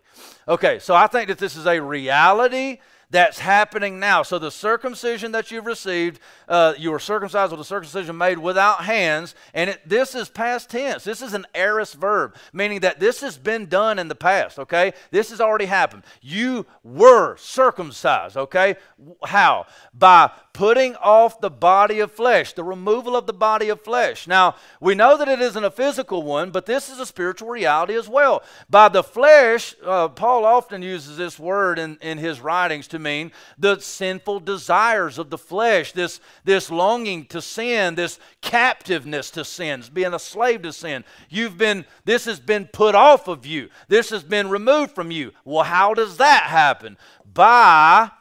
[0.47, 2.77] Okay, so I think that this is a reality
[3.11, 4.23] that's happening now.
[4.23, 8.85] So the circumcision that you've received, uh, you were circumcised with a circumcision made without
[8.85, 11.03] hands, and it, this is past tense.
[11.03, 14.93] This is an aorist verb, meaning that this has been done in the past, okay?
[15.11, 16.03] This has already happened.
[16.21, 18.77] You were circumcised, okay?
[19.25, 19.65] How?
[19.93, 24.27] By putting off the body of flesh, the removal of the body of flesh.
[24.27, 27.95] Now, we know that it isn't a physical one, but this is a spiritual reality
[27.95, 28.43] as well.
[28.69, 33.31] By the flesh, uh, Paul often uses this word in, in his writings to mean
[33.57, 39.83] the sinful desires of the flesh, this, this longing to sin, this captiveness to sin,
[39.93, 41.03] being a slave to sin.
[41.29, 43.69] You've been, this has been put off of you.
[43.87, 45.31] This has been removed from you.
[45.45, 46.97] Well, how does that happen?
[47.33, 48.11] By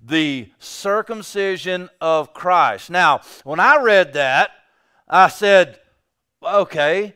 [0.00, 2.90] the circumcision of Christ.
[2.90, 4.50] Now, when I read that,
[5.08, 5.78] I said,
[6.42, 7.14] okay,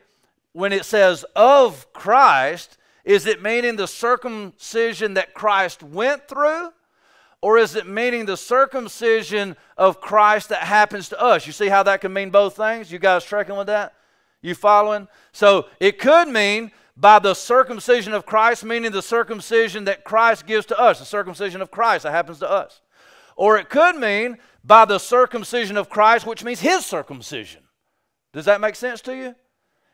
[0.53, 6.73] when it says of Christ, is it meaning the circumcision that Christ went through?
[7.41, 11.45] Or is it meaning the circumcision of Christ that happens to us?
[11.45, 12.93] You see how that can mean both things?
[12.93, 13.95] You guys tracking with that?
[14.43, 15.09] You following?
[15.33, 20.67] So it could mean by the circumcision of Christ, meaning the circumcision that Christ gives
[20.67, 22.81] to us, the circumcision of Christ that happens to us.
[23.37, 27.63] Or it could mean by the circumcision of Christ, which means his circumcision.
[28.33, 29.35] Does that make sense to you?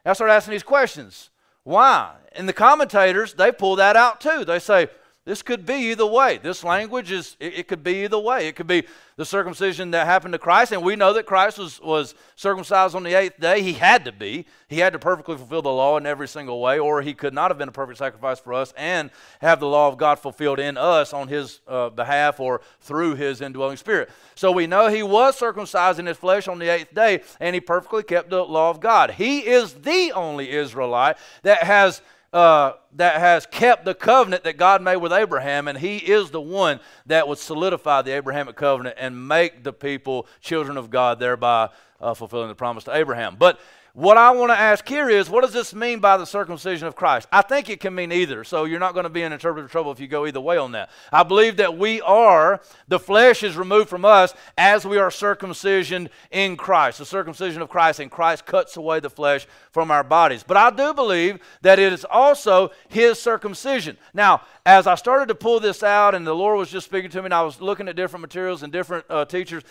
[0.04, 1.30] I start asking these questions.
[1.64, 2.14] Why?
[2.32, 4.44] And the commentators, they pull that out too.
[4.44, 4.88] They say,
[5.28, 6.38] this could be either way.
[6.42, 8.48] This language is, it, it, could be either way.
[8.48, 8.84] It could be
[9.16, 13.02] the circumcision that happened to Christ, and we know that Christ was, was circumcised on
[13.02, 13.60] the eighth day.
[13.60, 14.46] He had to be.
[14.68, 17.50] He had to perfectly fulfill the law in every single way, or he could not
[17.50, 19.10] have been a perfect sacrifice for us and
[19.42, 23.42] have the law of God fulfilled in us on his uh, behalf or through his
[23.42, 24.08] indwelling spirit.
[24.34, 27.60] So we know he was circumcised in his flesh on the eighth day, and he
[27.60, 29.10] perfectly kept the law of God.
[29.10, 32.00] He is the only Israelite that has
[32.32, 36.40] uh, that has kept the covenant that God made with Abraham, and he is the
[36.40, 41.70] one that would solidify the Abrahamic covenant and make the people children of God, thereby
[42.00, 43.36] uh, fulfilling the promise to Abraham.
[43.38, 43.58] But
[43.98, 46.94] what I want to ask here is, what does this mean by the circumcision of
[46.94, 47.26] Christ?
[47.32, 49.90] I think it can mean either, so you're not going to be in interpretive trouble
[49.90, 50.90] if you go either way on that.
[51.12, 56.10] I believe that we are, the flesh is removed from us as we are circumcision
[56.30, 56.98] in Christ.
[56.98, 60.44] The circumcision of Christ, and Christ cuts away the flesh from our bodies.
[60.46, 63.98] But I do believe that it is also His circumcision.
[64.14, 67.22] Now, as I started to pull this out, and the Lord was just speaking to
[67.22, 69.64] me, and I was looking at different materials and different uh, teachers,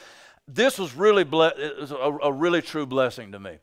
[0.50, 3.60] this was really ble- was a, a really true blessing to me.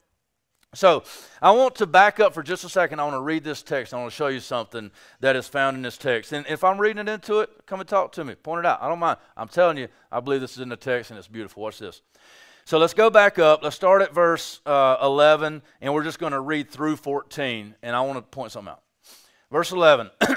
[0.74, 1.04] So
[1.40, 3.00] I want to back up for just a second.
[3.00, 3.94] I want to read this text.
[3.94, 6.32] I want to show you something that is found in this text.
[6.32, 8.34] And if I'm reading it into it, come and talk to me.
[8.34, 8.82] Point it out.
[8.82, 9.18] I don't mind.
[9.36, 11.62] I'm telling you, I believe this is in the text and it's beautiful.
[11.62, 12.02] Watch this.
[12.64, 13.62] So let's go back up.
[13.62, 17.74] Let's start at verse uh, 11, and we're just going to read through 14.
[17.82, 18.80] And I want to point something out.
[19.50, 20.10] Verse 11.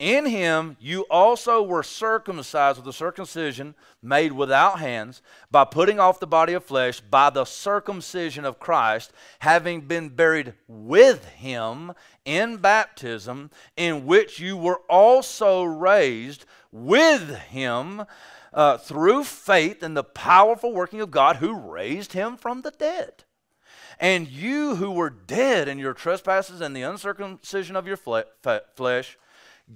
[0.00, 5.20] In him you also were circumcised with a circumcision made without hands,
[5.50, 10.54] by putting off the body of flesh by the circumcision of Christ, having been buried
[10.66, 11.92] with him
[12.24, 18.04] in baptism, in which you were also raised with him
[18.54, 23.24] uh, through faith in the powerful working of God who raised him from the dead.
[23.98, 28.22] And you who were dead in your trespasses and the uncircumcision of your fle-
[28.74, 29.18] flesh,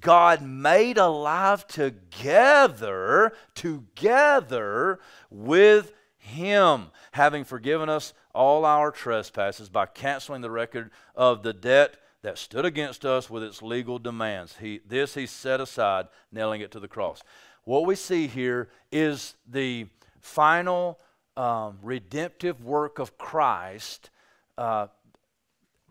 [0.00, 4.98] God made alive together, together
[5.30, 11.96] with Him, having forgiven us all our trespasses by canceling the record of the debt
[12.22, 14.56] that stood against us with its legal demands.
[14.60, 17.22] He, this He set aside, nailing it to the cross.
[17.64, 19.86] What we see here is the
[20.20, 20.98] final
[21.36, 24.10] um, redemptive work of Christ
[24.56, 24.88] uh,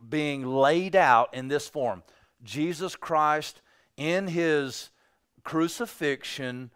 [0.10, 2.04] being laid out in this form.
[2.44, 3.62] Jesus Christ
[3.98, 4.90] in his
[5.44, 6.72] crucifixion,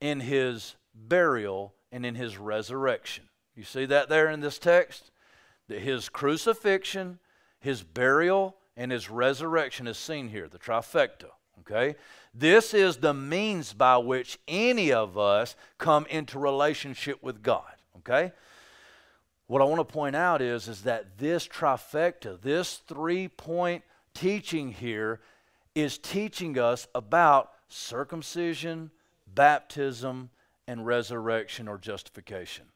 [0.00, 3.24] in his burial, and in his resurrection.
[3.54, 5.10] You see that there in this text?
[5.68, 7.18] That his crucifixion,
[7.60, 11.30] his burial, and his resurrection is seen here, the trifecta.
[11.60, 11.96] Okay?
[12.34, 17.72] This is the means by which any of us come into relationship with God.
[17.98, 18.32] Okay?
[19.46, 23.82] What I want to point out is, is that this trifecta, this three point
[24.14, 25.20] teaching here,
[25.80, 28.90] is teaching us about circumcision,
[29.26, 30.30] baptism,
[30.66, 32.66] and resurrection or justification.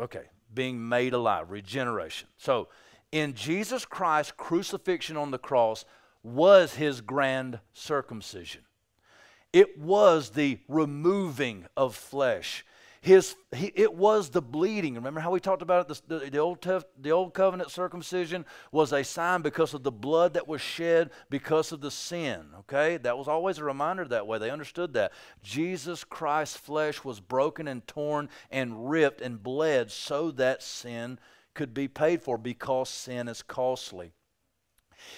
[0.00, 2.28] Okay, being made alive, regeneration.
[2.36, 2.68] So,
[3.12, 5.84] in Jesus Christ, crucifixion on the cross
[6.24, 8.62] was his grand circumcision.
[9.52, 12.64] It was the removing of flesh
[13.04, 14.94] his, he, it was the bleeding.
[14.94, 16.02] Remember how we talked about it?
[16.08, 19.92] The, the, the, old tef, the old covenant circumcision was a sign because of the
[19.92, 22.46] blood that was shed because of the sin.
[22.60, 22.96] Okay?
[22.96, 24.38] That was always a reminder that way.
[24.38, 25.12] They understood that.
[25.42, 31.18] Jesus Christ's flesh was broken and torn and ripped and bled so that sin
[31.52, 34.14] could be paid for because sin is costly.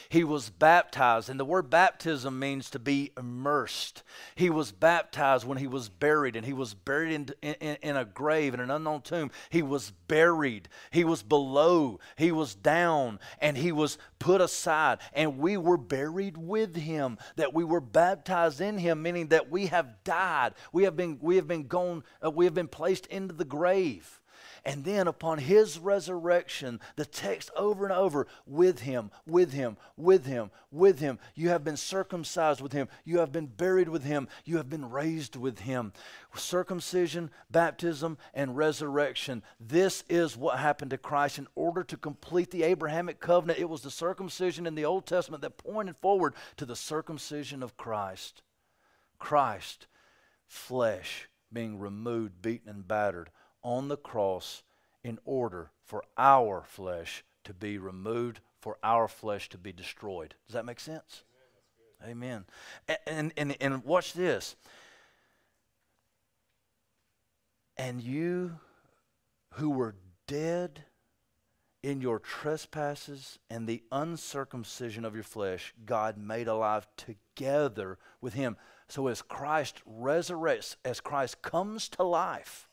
[0.08, 4.02] He was baptized, and the word baptism means to be immersed.
[4.34, 8.04] He was baptized when he was buried, and he was buried in, in, in, a
[8.04, 9.30] grave, in an unknown tomb.
[9.50, 10.68] He was buried.
[10.90, 11.98] He was below.
[12.16, 14.98] He was down, and he was put aside.
[15.12, 19.66] And we were buried with him, that we were baptized in him, meaning that we
[19.66, 20.54] have died.
[20.72, 24.15] We have been, we have been gone, uh, we have been placed into the grave.
[24.66, 30.26] And then upon his resurrection, the text over and over with him, with him, with
[30.26, 31.20] him, with him.
[31.36, 32.88] You have been circumcised with him.
[33.04, 34.26] You have been buried with him.
[34.44, 35.92] You have been raised with him.
[36.34, 39.44] Circumcision, baptism, and resurrection.
[39.60, 43.60] This is what happened to Christ in order to complete the Abrahamic covenant.
[43.60, 47.76] It was the circumcision in the Old Testament that pointed forward to the circumcision of
[47.76, 48.42] Christ.
[49.20, 49.86] Christ,
[50.48, 53.30] flesh being removed, beaten, and battered
[53.66, 54.62] on the cross
[55.02, 60.36] in order for our flesh to be removed, for our flesh to be destroyed.
[60.46, 61.24] Does that make sense?
[62.06, 62.44] Amen.
[63.06, 64.54] And, and, and watch this.
[67.76, 68.60] And you
[69.54, 69.96] who were
[70.28, 70.84] dead
[71.82, 78.56] in your trespasses and the uncircumcision of your flesh, God made alive together with him.
[78.88, 82.65] So as Christ resurrects, as Christ comes to life,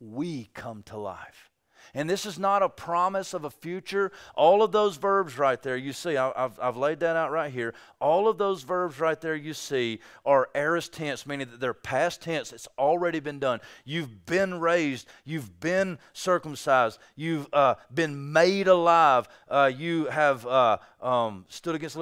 [0.00, 1.50] we come to life.
[1.92, 4.10] And this is not a promise of a future.
[4.34, 7.52] All of those verbs right there, you see, I, have I've laid that out right
[7.52, 7.74] here.
[8.00, 12.22] All of those verbs right there you see are aorist tense, meaning that they're past
[12.22, 12.52] tense.
[12.52, 13.60] It's already been done.
[13.84, 15.06] You've been raised.
[15.24, 16.98] You've been circumcised.
[17.16, 19.28] You've uh, been made alive.
[19.48, 21.98] Uh, you have uh, um, stood against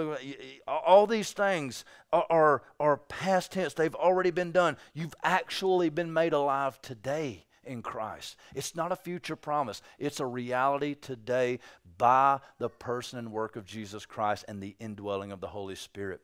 [0.66, 3.74] All these things are, are past tense.
[3.74, 4.76] They've already been done.
[4.94, 8.36] You've actually been made alive today in Christ.
[8.54, 11.60] It's not a future promise, it's a reality today
[11.98, 16.20] by the person and work of Jesus Christ and the indwelling of the Holy Spirit.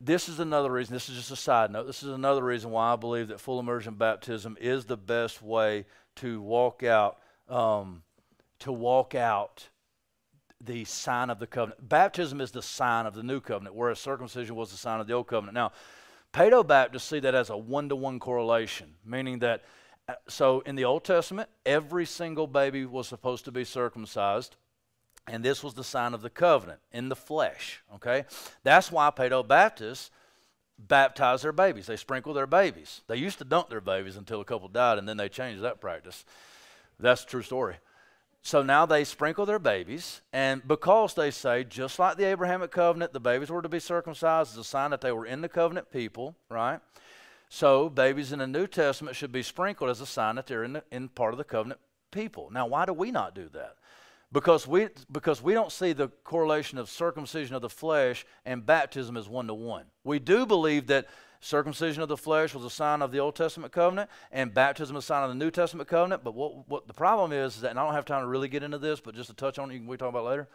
[0.00, 2.92] This is another reason, this is just a side note, this is another reason why
[2.92, 7.18] I believe that full immersion baptism is the best way to walk out,
[7.48, 8.02] um,
[8.60, 9.68] to walk out
[10.60, 11.88] the sign of the covenant.
[11.88, 15.12] Baptism is the sign of the new covenant, whereas circumcision was the sign of the
[15.12, 15.54] old covenant.
[15.54, 15.72] Now,
[16.36, 19.64] Paedo Baptists see that as a one to one correlation, meaning that,
[20.06, 24.56] uh, so in the Old Testament, every single baby was supposed to be circumcised.
[25.26, 27.82] And this was the sign of the covenant in the flesh.
[27.94, 28.26] Okay?
[28.64, 30.10] That's why Paedo Baptists
[30.78, 31.86] baptize their babies.
[31.86, 33.00] They sprinkle their babies.
[33.06, 35.80] They used to dunk their babies until a couple died, and then they changed that
[35.80, 36.26] practice.
[37.00, 37.76] That's a true story.
[38.46, 43.12] So now they sprinkle their babies, and because they say, just like the Abrahamic covenant,
[43.12, 45.90] the babies were to be circumcised as a sign that they were in the covenant
[45.90, 46.78] people, right?
[47.48, 50.74] So babies in the New Testament should be sprinkled as a sign that they're in,
[50.74, 51.80] the, in part of the covenant
[52.12, 52.48] people.
[52.52, 53.78] Now, why do we not do that?
[54.30, 59.16] Because we, because we don't see the correlation of circumcision of the flesh and baptism
[59.16, 59.86] as one to one.
[60.04, 61.08] We do believe that
[61.46, 65.04] Circumcision of the flesh was a sign of the Old Testament covenant, and baptism is
[65.04, 66.24] a sign of the New Testament covenant.
[66.24, 68.48] But what, what the problem is, is that, and I don't have time to really
[68.48, 70.48] get into this, but just to touch on it, we talk about later,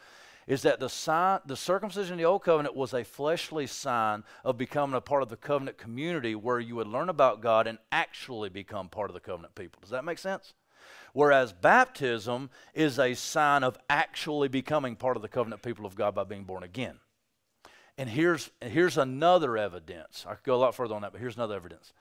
[0.47, 4.57] is that the sign, the circumcision of the Old Covenant was a fleshly sign of
[4.57, 8.49] becoming a part of the covenant community where you would learn about God and actually
[8.49, 9.79] become part of the covenant people.
[9.79, 10.53] Does that make sense?
[11.13, 16.13] Whereas baptism is a sign of actually becoming part of the covenant people of God
[16.15, 16.99] by being born again.
[18.01, 20.25] And here's, here's another evidence.
[20.27, 21.93] I could go a lot further on that, but here's another evidence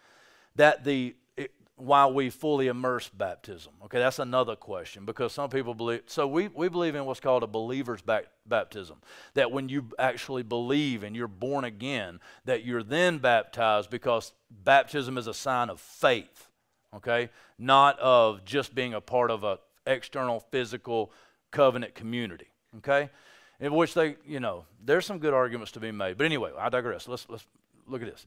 [0.57, 3.75] that the it, why we fully immerse baptism.
[3.85, 6.05] Okay, that's another question because some people believe.
[6.07, 8.97] So we, we believe in what's called a believer's back, baptism.
[9.35, 15.19] That when you actually believe and you're born again, that you're then baptized because baptism
[15.19, 16.49] is a sign of faith.
[16.97, 17.29] Okay,
[17.59, 21.13] not of just being a part of a external physical
[21.51, 22.49] covenant community.
[22.79, 23.11] Okay,
[23.61, 26.17] in which they, you know, there's some good arguments to be made.
[26.17, 27.07] But anyway, I digress.
[27.07, 27.47] Let's let's
[27.87, 28.27] look at this.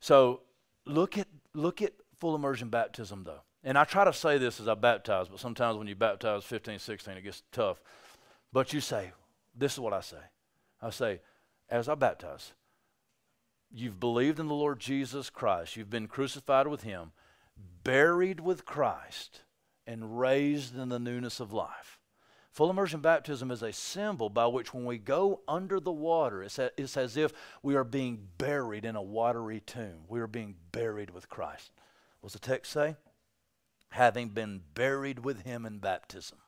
[0.00, 0.40] So
[0.86, 3.42] look at look at full immersion baptism though.
[3.64, 6.78] And I try to say this as I baptize, but sometimes when you baptize 15,
[6.78, 7.82] 16, it gets tough.
[8.52, 9.12] But you say,
[9.54, 10.16] this is what I say.
[10.80, 11.20] I say,
[11.68, 12.52] as I baptize,
[13.70, 17.10] you've believed in the Lord Jesus Christ, you've been crucified with him,
[17.82, 19.42] buried with Christ,
[19.86, 21.97] and raised in the newness of life.
[22.58, 26.58] Full immersion baptism is a symbol by which when we go under the water, it's,
[26.58, 27.32] a, it's as if
[27.62, 30.00] we are being buried in a watery tomb.
[30.08, 31.70] We are being buried with Christ.
[32.20, 32.96] What's the text say?
[33.90, 36.38] Having been buried with him in baptism.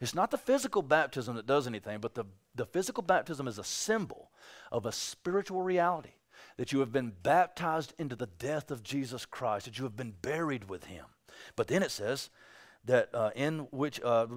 [0.00, 3.64] It's not the physical baptism that does anything, but the, the physical baptism is a
[3.64, 4.30] symbol
[4.70, 6.12] of a spiritual reality
[6.56, 10.14] that you have been baptized into the death of Jesus Christ, that you have been
[10.22, 11.06] buried with him.
[11.56, 12.30] But then it says
[12.84, 14.00] that uh, in which.
[14.02, 14.28] Uh,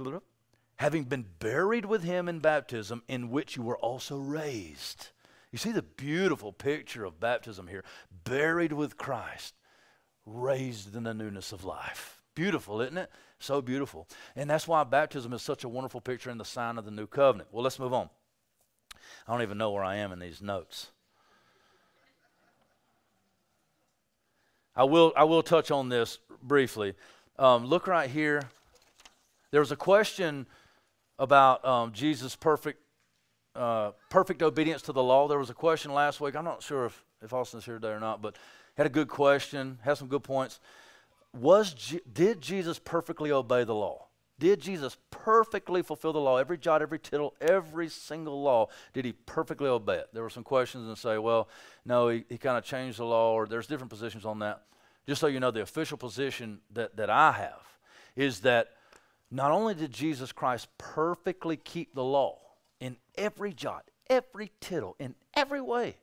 [0.78, 5.10] having been buried with him in baptism, in which you were also raised.
[5.52, 7.84] You see the beautiful picture of baptism here
[8.24, 9.54] buried with Christ,
[10.26, 12.22] raised in the newness of life.
[12.36, 13.12] Beautiful, isn't it?
[13.40, 14.08] So beautiful.
[14.36, 17.06] And that's why baptism is such a wonderful picture in the sign of the new
[17.06, 17.50] covenant.
[17.52, 18.10] Well, let's move on.
[19.28, 20.88] I don't even know where I am in these notes.
[24.76, 26.96] I will, I will touch on this briefly.
[27.38, 28.42] Um, look right here.
[29.52, 30.48] There was a question
[31.24, 32.82] about um, Jesus' perfect,
[33.56, 35.30] uh, perfect obedience to the law.
[35.30, 36.36] There was a question last week.
[36.36, 38.36] I'm not sure if, if Austin's here today or not, but
[38.76, 40.60] had a good question, had some good points.
[41.34, 41.74] Was
[42.12, 44.08] did Jesus perfectly obey the law?
[44.38, 46.38] Did Jesus perfectly fulfill the law?
[46.38, 50.10] Every jot, every tittle, every single law, did he perfectly obey it?
[50.12, 51.48] There were some questions and say, well,
[51.86, 54.64] no, he, he kind of changed the law, or there's different positions on that.
[55.08, 57.62] Just so you know, the official position that, that I have
[58.16, 58.72] is that
[59.34, 62.40] not only did Jesus Christ perfectly keep the law
[62.80, 65.98] in every jot, every tittle, in every way,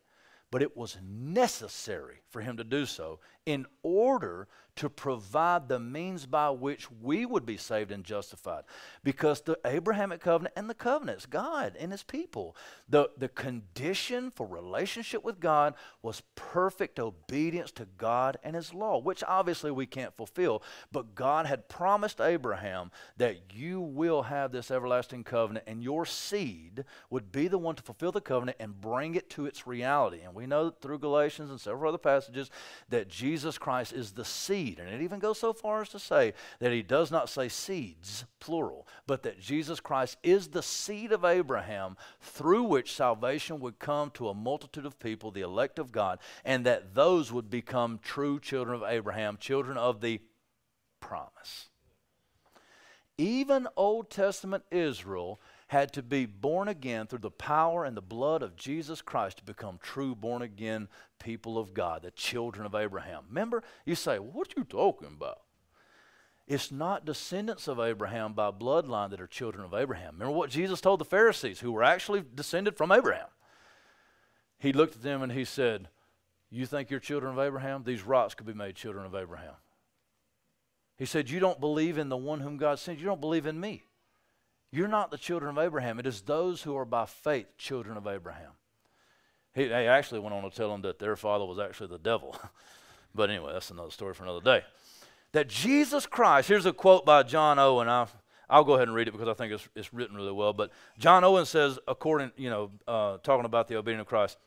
[0.51, 4.49] but it was necessary for him to do so in order
[4.81, 8.65] to provide the means by which we would be saved and justified.
[9.05, 12.57] Because the Abrahamic covenant and the covenants, God and his people.
[12.89, 18.99] The, the condition for relationship with God was perfect obedience to God and his law,
[18.99, 20.63] which obviously we can't fulfill.
[20.91, 26.87] But God had promised Abraham that you will have this everlasting covenant and your seed
[27.11, 30.23] would be the one to fulfill the covenant and bring it to its reality.
[30.23, 32.51] And we know through Galatians and several other passages
[32.89, 34.79] that Jesus Christ is the seed seed.
[34.79, 38.25] And it even goes so far as to say that he does not say seeds,
[38.39, 44.11] plural, but that Jesus Christ is the seed of Abraham through which salvation would come
[44.13, 48.39] to a multitude of people, the elect of God, and that those would become true
[48.41, 50.21] children of Abraham, children of the
[51.01, 51.69] promise.
[53.19, 55.41] Even Old Testament Israel
[55.71, 59.45] had to be born again through the power and the blood of Jesus Christ to
[59.45, 60.89] become true born again
[61.21, 63.23] people of God, the children of Abraham.
[63.29, 65.43] Remember, you say, What are you talking about?
[66.49, 70.15] It's not descendants of Abraham by bloodline that are children of Abraham.
[70.15, 73.29] Remember what Jesus told the Pharisees, who were actually descended from Abraham?
[74.59, 75.89] He looked at them and he said,
[76.51, 77.85] You think you're children of Abraham?
[77.85, 79.55] These rocks could be made children of Abraham.
[80.97, 82.99] He said, You don't believe in the one whom God sent.
[82.99, 83.85] You don't believe in me.
[84.73, 85.99] You're not the children of Abraham.
[85.99, 88.53] It is those who are by faith children of Abraham.
[89.55, 92.37] He, he actually went on to tell them that their father was actually the devil.
[93.15, 94.63] but anyway, that's another story for another day.
[95.33, 97.89] That Jesus Christ, here's a quote by John Owen.
[97.89, 98.07] I,
[98.49, 100.53] I'll go ahead and read it because I think it's, it's written really well.
[100.53, 104.39] But John Owen says, according, you know, uh, talking about the obedience of Christ,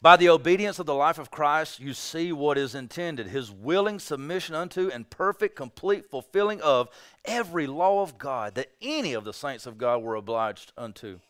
[0.00, 3.98] by the obedience of the life of Christ, you see what is intended his willing
[3.98, 6.88] submission unto and perfect, complete fulfilling of
[7.24, 11.20] every law of God that any of the saints of God were obliged unto.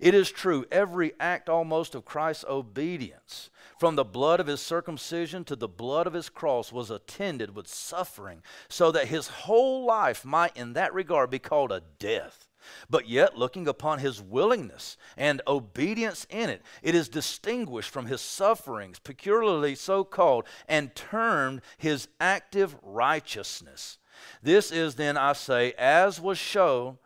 [0.00, 5.44] It is true, every act almost of Christ's obedience, from the blood of his circumcision
[5.44, 10.24] to the blood of his cross, was attended with suffering, so that his whole life
[10.24, 12.48] might, in that regard, be called a death
[12.88, 18.20] but yet, looking upon his willingness and obedience in it, it is distinguished from his
[18.20, 23.98] sufferings, peculiarly so called, and termed his active righteousness.
[24.42, 26.98] This is then, I say, as was shown,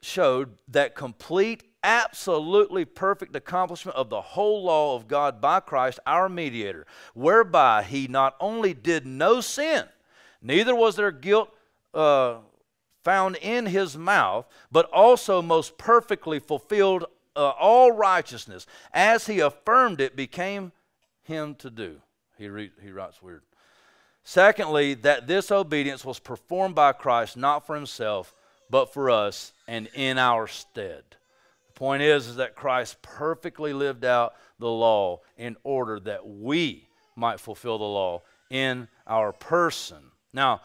[0.00, 6.28] showed that complete, absolutely perfect accomplishment of the whole law of God by Christ, our
[6.28, 9.84] mediator, whereby he not only did no sin,
[10.40, 11.50] neither was there guilt.
[11.92, 12.36] Uh,
[13.04, 17.04] found in his mouth, but also most perfectly fulfilled
[17.36, 20.72] uh, all righteousness, as he affirmed it, became
[21.22, 22.00] him to do.
[22.38, 23.42] He, re- he writes weird.
[24.24, 28.34] Secondly, that this obedience was performed by Christ not for himself,
[28.70, 31.02] but for us and in our stead.
[31.66, 36.88] The point is, is that Christ perfectly lived out the law in order that we
[37.16, 39.98] might fulfill the law in our person.
[40.32, 40.62] Now,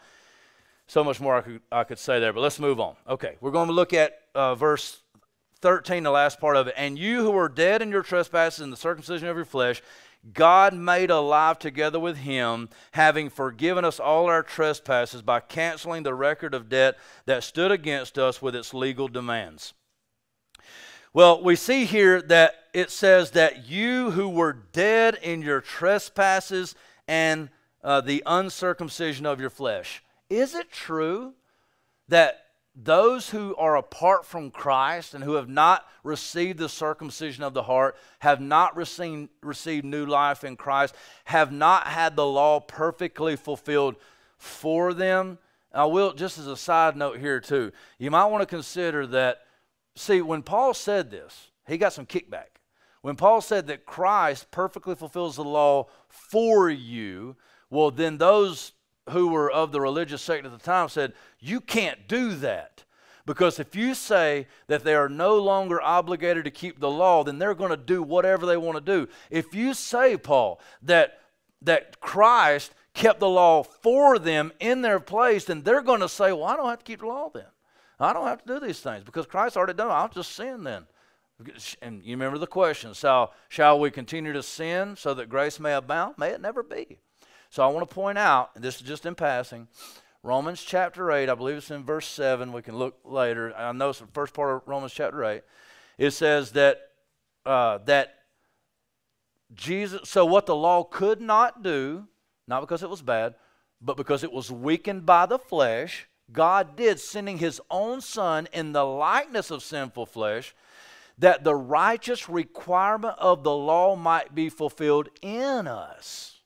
[0.90, 2.96] so much more I could, I could say there, but let's move on.
[3.08, 5.00] Okay, we're going to look at uh, verse
[5.60, 6.74] 13, the last part of it.
[6.76, 9.82] And you who were dead in your trespasses and the circumcision of your flesh,
[10.34, 16.12] God made alive together with him, having forgiven us all our trespasses by canceling the
[16.12, 19.74] record of debt that stood against us with its legal demands.
[21.12, 26.74] Well, we see here that it says that you who were dead in your trespasses
[27.06, 27.48] and
[27.84, 30.02] uh, the uncircumcision of your flesh.
[30.30, 31.34] Is it true
[32.08, 37.52] that those who are apart from Christ and who have not received the circumcision of
[37.52, 42.60] the heart, have not received, received new life in Christ, have not had the law
[42.60, 43.96] perfectly fulfilled
[44.38, 45.38] for them,
[45.72, 49.42] I will, just as a side note here, too, you might want to consider that.
[49.96, 52.58] See, when Paul said this, he got some kickback.
[53.02, 57.36] When Paul said that Christ perfectly fulfills the law for you,
[57.70, 58.72] well, then those
[59.10, 62.84] who were of the religious sect at the time said, You can't do that.
[63.26, 67.38] Because if you say that they are no longer obligated to keep the law, then
[67.38, 69.08] they're going to do whatever they want to do.
[69.30, 71.20] If you say, Paul, that,
[71.62, 76.32] that Christ kept the law for them in their place, then they're going to say,
[76.32, 77.44] Well, I don't have to keep the law then.
[78.00, 79.94] I don't have to do these things because Christ already done it.
[79.94, 80.86] I'll just sin then.
[81.80, 85.74] And you remember the question shall, shall we continue to sin so that grace may
[85.74, 86.16] abound?
[86.18, 86.98] May it never be.
[87.50, 89.66] So I want to point out, and this is just in passing,
[90.22, 92.52] Romans chapter 8, I believe it's in verse 7.
[92.52, 93.52] We can look later.
[93.56, 95.42] I know it's the first part of Romans chapter 8.
[95.98, 96.80] It says that,
[97.44, 98.14] uh, that
[99.52, 102.06] Jesus, so what the law could not do,
[102.46, 103.34] not because it was bad,
[103.80, 108.70] but because it was weakened by the flesh, God did, sending his own Son in
[108.70, 110.54] the likeness of sinful flesh,
[111.18, 116.39] that the righteous requirement of the law might be fulfilled in us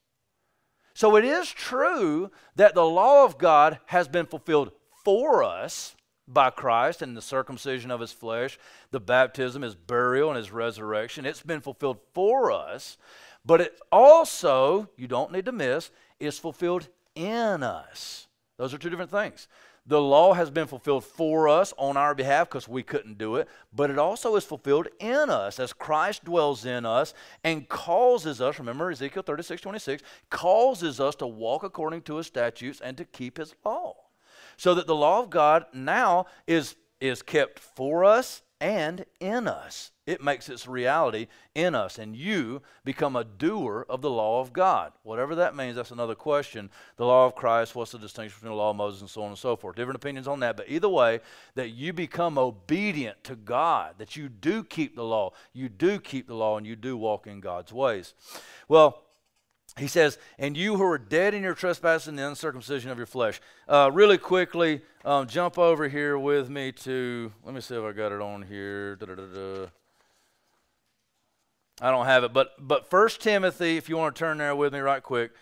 [0.94, 4.72] so it is true that the law of God has been fulfilled
[5.04, 8.58] for us by Christ and the circumcision of his flesh,
[8.90, 11.26] the baptism, his burial, and his resurrection.
[11.26, 12.96] It's been fulfilled for us,
[13.44, 18.26] but it also, you don't need to miss, is fulfilled in us.
[18.56, 19.48] Those are two different things.
[19.86, 23.48] The law has been fulfilled for us on our behalf because we couldn't do it,
[23.70, 27.12] but it also is fulfilled in us as Christ dwells in us
[27.42, 32.80] and causes us, remember Ezekiel 36 26, causes us to walk according to his statutes
[32.80, 33.94] and to keep his law.
[34.56, 39.90] So that the law of God now is, is kept for us and in us.
[40.06, 44.54] It makes its reality in us, and you become a doer of the law of
[44.54, 44.92] God.
[45.02, 46.70] Whatever that means, that's another question.
[46.96, 49.28] The law of Christ, what's the distinction between the law of Moses, and so on
[49.28, 49.76] and so forth.
[49.76, 51.20] Different opinions on that, but either way,
[51.56, 56.26] that you become obedient to God, that you do keep the law, you do keep
[56.26, 58.14] the law, and you do walk in God's ways.
[58.66, 59.03] Well,
[59.76, 63.06] he says, and you who are dead in your trespasses and the uncircumcision of your
[63.06, 63.40] flesh.
[63.68, 67.92] Uh, really quickly, um, jump over here with me to, let me see if I
[67.92, 68.96] got it on here.
[68.96, 69.70] Da-da-da-da.
[71.80, 74.72] I don't have it, but but First Timothy, if you want to turn there with
[74.72, 75.32] me right quick,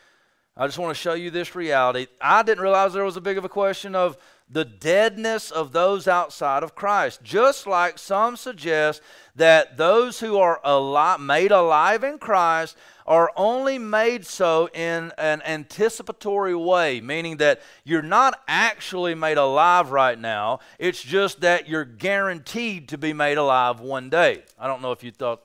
[0.56, 2.06] I just want to show you this reality.
[2.22, 4.16] I didn't realize there was a big of a question of
[4.48, 7.22] the deadness of those outside of Christ.
[7.22, 9.00] Just like some suggest
[9.34, 12.76] that those who are alive, made alive in Christ
[13.06, 19.90] are only made so in an anticipatory way, meaning that you're not actually made alive
[19.90, 20.60] right now.
[20.78, 24.44] It's just that you're guaranteed to be made alive one day.
[24.58, 25.42] I don't know if you thought.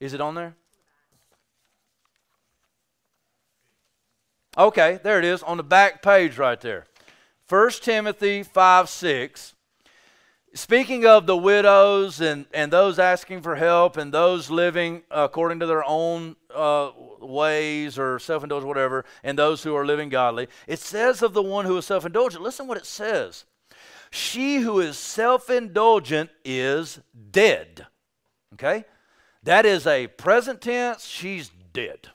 [0.00, 0.54] Is it on there?
[4.56, 6.87] Okay, there it is on the back page right there.
[7.48, 9.54] 1 Timothy 5 6
[10.54, 15.66] Speaking of the widows and, and those asking for help and those living according to
[15.66, 16.90] their own uh,
[17.20, 21.42] ways or self indulgent, whatever, and those who are living godly, it says of the
[21.42, 23.44] one who is self indulgent, listen what it says.
[24.10, 27.86] She who is self indulgent is dead.
[28.54, 28.84] Okay?
[29.42, 31.04] That is a present tense.
[31.04, 32.08] She's dead.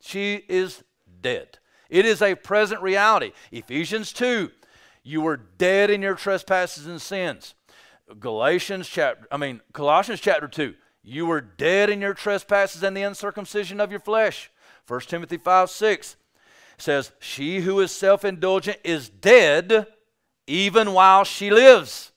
[0.00, 0.84] She is
[1.22, 1.58] dead.
[1.90, 3.32] It is a present reality.
[3.52, 4.50] Ephesians 2
[5.02, 7.54] you were dead in your trespasses and sins.
[8.18, 10.74] Galatians chapter, I mean, Colossians chapter 2.
[11.02, 14.50] You were dead in your trespasses and the uncircumcision of your flesh.
[14.86, 16.16] 1 Timothy 5 6
[16.76, 19.86] says, She who is self indulgent is dead
[20.46, 22.12] even while she lives.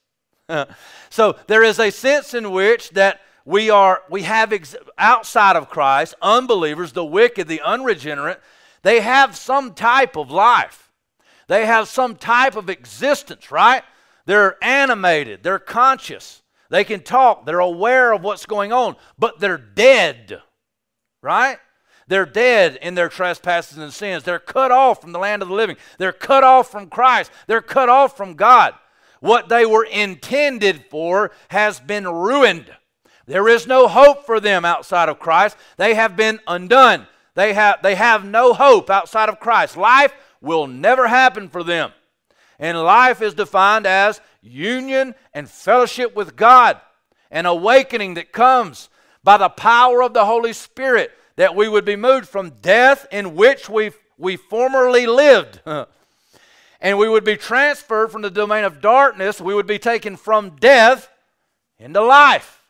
[1.10, 4.54] so there is a sense in which that we are we have
[4.98, 8.42] outside of Christ unbelievers the wicked the unregenerate
[8.84, 10.84] they have some type of life
[11.48, 13.84] they have some type of existence, right?
[14.26, 19.58] They're animated, they're conscious, they can talk, they're aware of what's going on, but they're
[19.58, 20.42] dead,
[21.22, 21.58] right?
[22.08, 24.24] They're dead in their trespasses and sins.
[24.24, 25.78] They're cut off from the land of the living.
[25.98, 27.32] They're cut off from Christ.
[27.48, 28.74] They're cut off from God.
[29.22, 32.70] What they were intended for has been ruined.
[33.26, 35.56] There is no hope for them outside of Christ.
[35.78, 37.08] They have been undone.
[37.36, 39.76] They have, they have no hope outside of Christ.
[39.76, 41.92] Life will never happen for them.
[42.60, 46.80] And life is defined as union and fellowship with God,
[47.32, 48.90] an awakening that comes
[49.24, 53.36] by the power of the Holy Spirit, that we would be moved from death in
[53.36, 55.62] which we, we formerly lived.
[56.84, 60.58] and we would be transferred from the domain of darkness, we would be taken from
[60.58, 61.10] death
[61.80, 62.62] into life.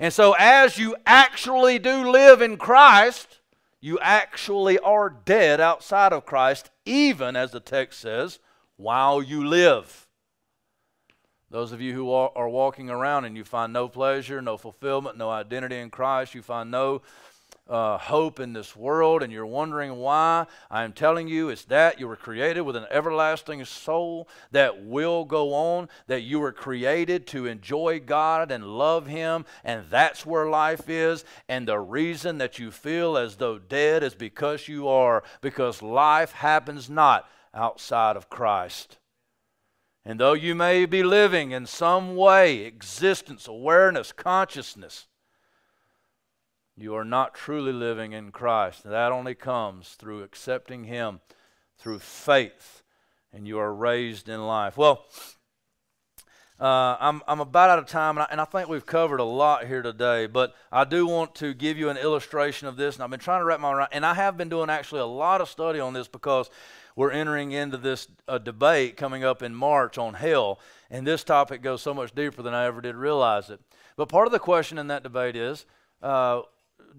[0.00, 3.39] And so, as you actually do live in Christ,
[3.80, 8.38] you actually are dead outside of Christ even, as the text says,
[8.76, 10.06] while you live.
[11.50, 15.30] Those of you who are walking around and you find no pleasure, no fulfillment, no
[15.30, 17.02] identity in Christ, you find no
[17.70, 22.00] uh, hope in this world and you're wondering why, I am telling you it's that
[22.00, 27.28] you were created with an everlasting soul that will go on, that you were created
[27.28, 31.24] to enjoy God and love Him, and that's where life is.
[31.48, 36.32] And the reason that you feel as though dead is because you are, because life
[36.32, 38.98] happens not outside of Christ.
[40.04, 45.06] And though you may be living in some way, existence, awareness, consciousness,
[46.82, 48.84] you are not truly living in Christ.
[48.84, 51.20] That only comes through accepting Him
[51.78, 52.82] through faith,
[53.32, 54.76] and you are raised in life.
[54.76, 55.04] Well,
[56.60, 59.24] uh, I'm, I'm about out of time, and I, and I, think we've covered a
[59.24, 63.02] lot here today, but I do want to give you an illustration of this, and
[63.02, 65.40] I've been trying to wrap my mind, and I have been doing actually a lot
[65.40, 66.50] of study on this because
[66.96, 70.60] we're entering into this uh, debate coming up in March on hell,
[70.90, 73.60] and this topic goes so much deeper than I ever did realize it.
[73.96, 75.64] But part of the question in that debate is,
[76.02, 76.42] uh,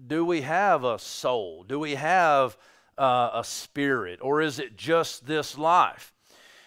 [0.06, 1.64] do we have a soul?
[1.64, 2.56] Do we have
[2.98, 4.20] uh, a spirit?
[4.22, 6.12] Or is it just this life?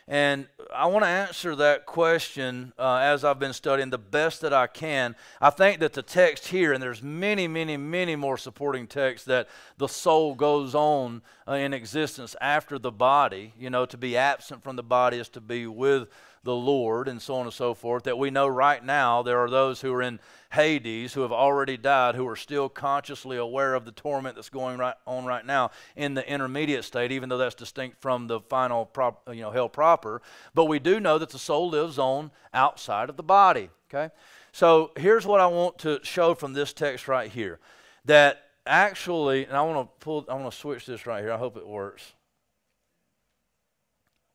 [0.08, 4.54] And I want to answer that question uh, as I've been studying the best that
[4.54, 5.16] I can.
[5.42, 9.48] I think that the text here, and there's many, many, many more supporting texts that
[9.78, 13.54] the soul goes on uh, in existence after the body.
[13.58, 16.08] You know, to be absent from the body is to be with
[16.44, 18.04] the Lord, and so on and so forth.
[18.04, 20.20] That we know right now there are those who are in
[20.56, 24.78] Hades who have already died, who are still consciously aware of the torment that's going
[24.78, 28.86] right on right now in the intermediate state, even though that's distinct from the final
[28.86, 30.22] prop, you know, hell proper.
[30.54, 33.70] But we do know that the soul lives on outside of the body.
[33.94, 34.14] Okay?
[34.52, 37.60] So here's what I want to show from this text right here.
[38.06, 41.34] That actually, and I want to pull, I want to switch this right here.
[41.34, 42.14] I hope it works.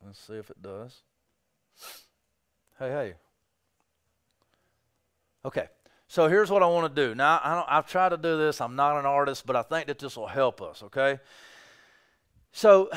[0.05, 1.01] Let's see if it does.
[2.79, 3.15] Hey, hey.
[5.45, 5.69] Okay.
[6.11, 7.15] So here's what I want to do.
[7.15, 8.61] Now, I have tried to do this.
[8.61, 11.21] I'm not an artist, but I think that this will help us, okay?
[12.51, 12.91] So,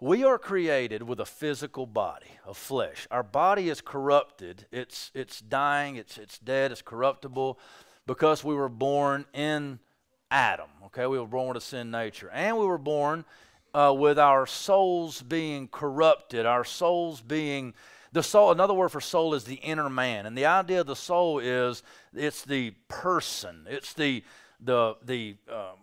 [0.00, 3.06] we are created with a physical body of flesh.
[3.10, 4.64] Our body is corrupted.
[4.72, 7.58] It's, it's dying, it's, it's dead, it's corruptible
[8.06, 9.78] because we were born in
[10.30, 11.06] Adam, okay?
[11.06, 12.30] We were born with a sin nature.
[12.30, 13.26] And we were born
[13.74, 17.74] uh, with our souls being corrupted, our souls being
[18.18, 20.26] the soul, another word for soul is the inner man.
[20.26, 24.24] And the idea of the soul is it's the person, it's the,
[24.60, 25.76] the, the, um,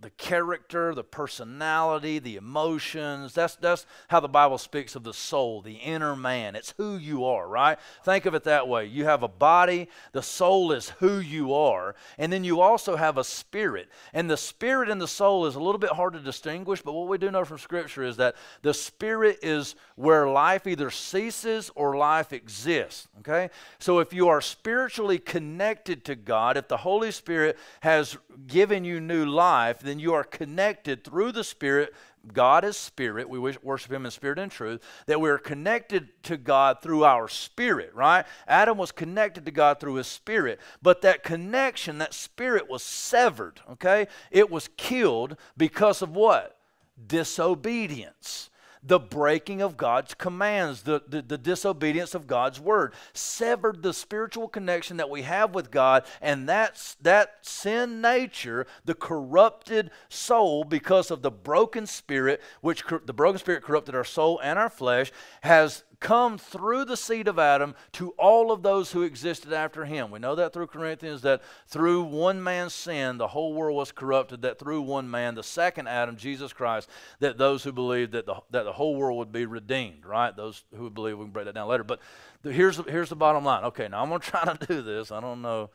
[0.00, 3.34] the character, the personality, the emotions.
[3.34, 6.54] That's, that's how the Bible speaks of the soul, the inner man.
[6.56, 7.78] It's who you are, right?
[8.04, 8.86] Think of it that way.
[8.86, 13.18] You have a body, the soul is who you are, and then you also have
[13.18, 13.88] a spirit.
[14.12, 17.08] And the spirit and the soul is a little bit hard to distinguish, but what
[17.08, 21.96] we do know from Scripture is that the spirit is where life either ceases or
[21.96, 23.50] life exists, okay?
[23.78, 29.00] So if you are spiritually connected to God, if the Holy Spirit has given you
[29.00, 31.94] new life, then you are connected through the Spirit.
[32.32, 33.28] God is spirit.
[33.28, 34.82] We worship Him in spirit and truth.
[35.06, 38.26] That we are connected to God through our spirit, right?
[38.46, 40.60] Adam was connected to God through his spirit.
[40.82, 44.08] But that connection, that spirit was severed, okay?
[44.30, 46.58] It was killed because of what?
[47.06, 48.50] Disobedience
[48.82, 54.48] the breaking of God's commands, the, the, the, disobedience of God's word, severed the spiritual
[54.48, 61.10] connection that we have with God, and that's that sin nature, the corrupted soul, because
[61.10, 65.12] of the broken spirit, which the broken spirit corrupted our soul and our flesh,
[65.42, 70.10] has come through the seed of Adam to all of those who existed after him.
[70.10, 74.42] We know that through Corinthians that through one man's sin the whole world was corrupted,
[74.42, 76.88] that through one man, the second Adam, Jesus Christ,
[77.20, 80.36] that those who believed that the, that the whole world would be redeemed, right?
[80.36, 81.84] Those who believe, we can break that down later.
[81.84, 82.00] But
[82.42, 83.64] the, here's, here's the bottom line.
[83.64, 85.10] Okay, now I'm going to try to do this.
[85.10, 85.70] I don't know.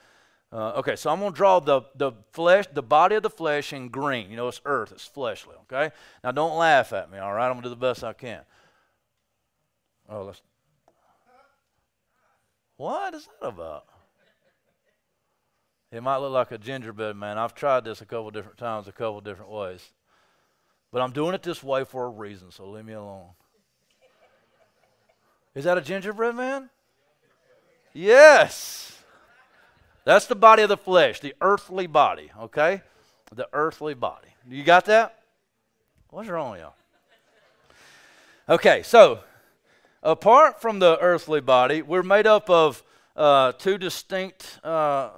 [0.54, 3.74] Uh, okay, so I'm going to draw the, the flesh, the body of the flesh
[3.74, 4.30] in green.
[4.30, 5.94] You know, it's earth, it's fleshly, okay?
[6.24, 7.48] Now don't laugh at me, all right?
[7.48, 8.42] I'm going to do the best I can.
[10.10, 10.42] Oh, let's.
[12.78, 13.86] What is that about?
[15.92, 17.38] It might look like a gingerbread man.
[17.38, 19.92] I've tried this a couple different times, a couple different ways.
[20.92, 23.30] But I'm doing it this way for a reason, so leave me alone.
[25.54, 26.70] Is that a gingerbread man?
[27.94, 28.98] Yes.
[30.04, 32.82] That's the body of the flesh, the earthly body, okay?
[33.34, 34.30] The earthly body.
[34.50, 35.20] You got that?
[36.10, 36.74] What's wrong with y'all?
[38.50, 39.20] Okay, so
[40.06, 42.84] Apart from the earthly body, we're made up of
[43.16, 45.12] uh, two distinct uh,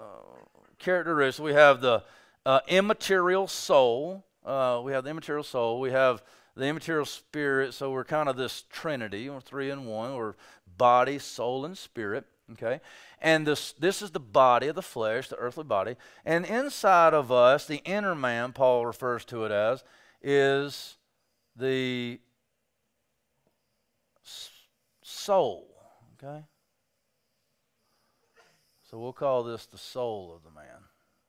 [0.77, 1.43] characteristics.
[1.43, 2.03] We have the
[2.45, 4.23] uh, immaterial soul.
[4.45, 5.79] Uh, we have the immaterial soul.
[5.79, 6.21] We have
[6.55, 7.73] the immaterial spirit.
[7.73, 10.35] So we're kind of this trinity, or three in one, or
[10.77, 12.25] body, soul, and spirit.
[12.51, 12.79] Okay,
[13.19, 17.31] and this this is the body of the flesh, the earthly body, and inside of
[17.31, 19.83] us, the inner man, Paul refers to it as,
[20.21, 20.97] is
[21.55, 22.19] the
[25.25, 25.67] soul.
[26.13, 26.45] Okay,
[28.83, 30.83] so we'll call this the soul of the man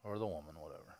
[0.04, 0.98] or the woman, whatever.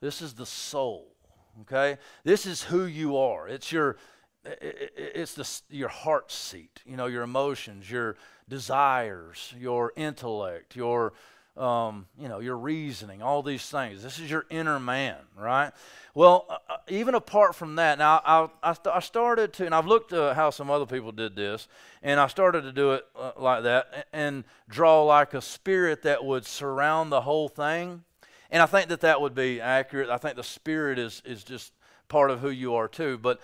[0.00, 1.14] This is the soul.
[1.62, 3.48] Okay, this is who you are.
[3.48, 3.96] It's your
[4.44, 8.16] it's the, your heart seat, you know, your emotions, your
[8.48, 11.12] desires, your intellect, your,
[11.60, 14.02] um, you know, your reasoning, all these things.
[14.02, 15.72] This is your inner man, right?
[16.14, 19.86] Well, uh, uh even apart from that, now I, I, I, started to, and I've
[19.86, 21.68] looked at how some other people did this,
[22.02, 26.24] and I started to do it uh, like that and draw like a spirit that
[26.24, 28.04] would surround the whole thing.
[28.50, 30.08] And I think that that would be accurate.
[30.08, 31.72] I think the spirit is, is just
[32.08, 33.18] part of who you are too.
[33.18, 33.40] But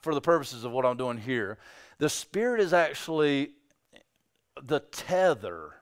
[0.00, 1.58] for the purposes of what I'm doing here,
[1.98, 3.50] the Spirit is actually
[4.62, 5.77] the tether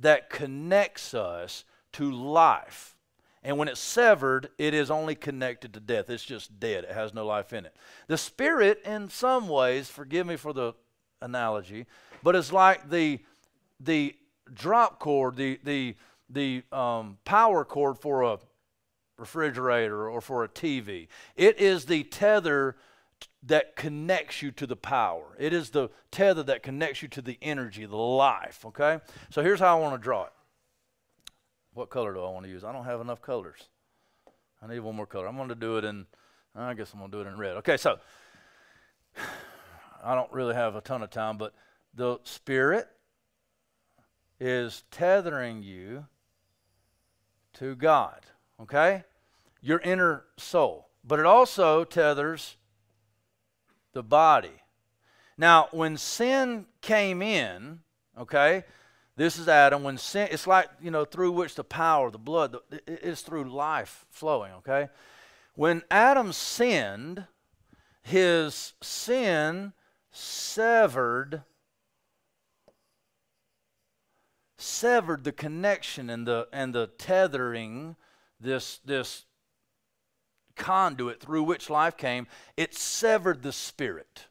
[0.00, 2.96] that connects us to life.
[3.42, 6.10] And when it's severed, it is only connected to death.
[6.10, 6.84] It's just dead.
[6.84, 7.74] It has no life in it.
[8.06, 10.74] The Spirit, in some ways, forgive me for the
[11.22, 11.86] analogy,
[12.22, 13.20] but it's like the,
[13.78, 14.14] the
[14.52, 15.96] drop cord, the, the,
[16.28, 18.38] the um, power cord for a
[19.16, 21.08] refrigerator or for a TV.
[21.36, 22.76] It is the tether
[23.42, 25.36] that connects you to the power.
[25.38, 29.00] It is the tether that connects you to the energy, the life, okay?
[29.30, 30.32] So here's how I want to draw it.
[31.72, 32.64] What color do I want to use?
[32.64, 33.68] I don't have enough colors.
[34.62, 35.26] I need one more color.
[35.26, 36.06] I'm going to do it in,
[36.54, 37.56] I guess I'm going to do it in red.
[37.58, 37.98] Okay, so
[40.04, 41.54] I don't really have a ton of time, but
[41.94, 42.88] the Spirit
[44.38, 46.06] is tethering you
[47.54, 48.20] to God,
[48.60, 49.04] okay?
[49.60, 50.88] Your inner soul.
[51.04, 52.56] But it also tethers
[53.92, 54.62] the body.
[55.36, 57.80] Now, when sin came in,
[58.18, 58.64] okay,
[59.16, 59.82] this is Adam.
[59.82, 64.06] When sin, it's like, you know, through which the power, the blood, it's through life
[64.10, 64.88] flowing, okay?
[65.54, 67.26] When Adam sinned,
[68.02, 69.72] his sin
[70.10, 71.42] severed
[74.56, 77.96] severed the connection and the and the tethering
[78.38, 79.24] this this
[80.60, 84.26] conduit through which life came, it severed the spirit.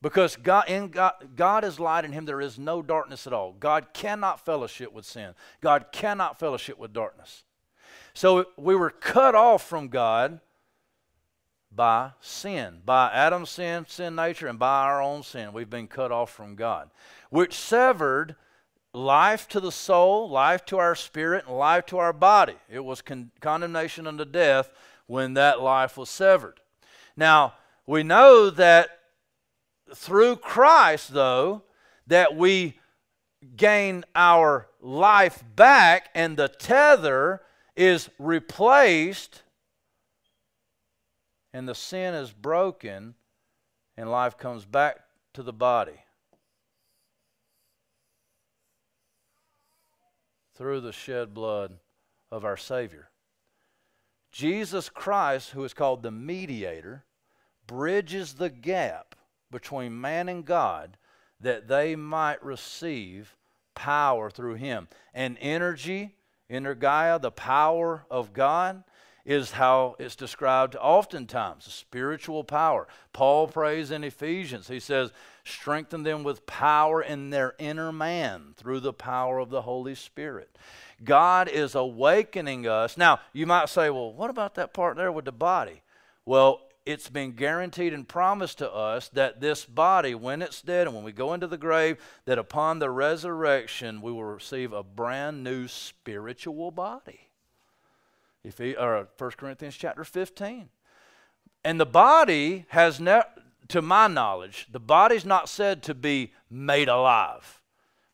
[0.00, 3.52] Because God, in God, God is light, in Him there is no darkness at all.
[3.52, 5.34] God cannot fellowship with sin.
[5.60, 7.44] God cannot fellowship with darkness.
[8.14, 10.40] So we were cut off from God
[11.70, 15.52] by sin, by Adam's sin, sin nature, and by our own sin.
[15.52, 16.90] We've been cut off from God,
[17.30, 18.36] which severed
[18.92, 22.56] life to the soul, life to our spirit, and life to our body.
[22.70, 24.70] It was con- condemnation unto death
[25.06, 26.60] when that life was severed.
[27.16, 27.54] Now,
[27.86, 28.90] we know that
[29.94, 31.62] through Christ, though,
[32.06, 32.78] that we
[33.56, 37.42] gain our life back and the tether
[37.76, 39.42] is replaced
[41.52, 43.14] and the sin is broken
[43.96, 45.00] and life comes back
[45.34, 46.00] to the body.
[50.56, 51.78] Through the shed blood
[52.30, 53.10] of our Savior.
[54.34, 57.04] Jesus Christ, who is called the mediator,
[57.68, 59.14] bridges the gap
[59.48, 60.96] between man and God
[61.38, 63.36] that they might receive
[63.76, 64.88] power through him.
[65.14, 66.16] And energy,
[66.50, 68.82] energia, the power of God,
[69.24, 72.86] is how it's described oftentimes spiritual power.
[73.12, 75.12] Paul prays in Ephesians, he says,
[75.44, 80.56] strengthen them with power in their inner man through the power of the Holy Spirit.
[81.02, 82.96] God is awakening us.
[82.96, 85.82] Now, you might say, well, what about that part there with the body?
[86.26, 90.94] Well, it's been guaranteed and promised to us that this body, when it's dead and
[90.94, 91.96] when we go into the grave,
[92.26, 97.23] that upon the resurrection we will receive a brand new spiritual body.
[98.44, 100.68] If he, or 1 Corinthians chapter 15.
[101.64, 103.24] And the body has never,
[103.68, 107.62] to my knowledge, the body's not said to be made alive.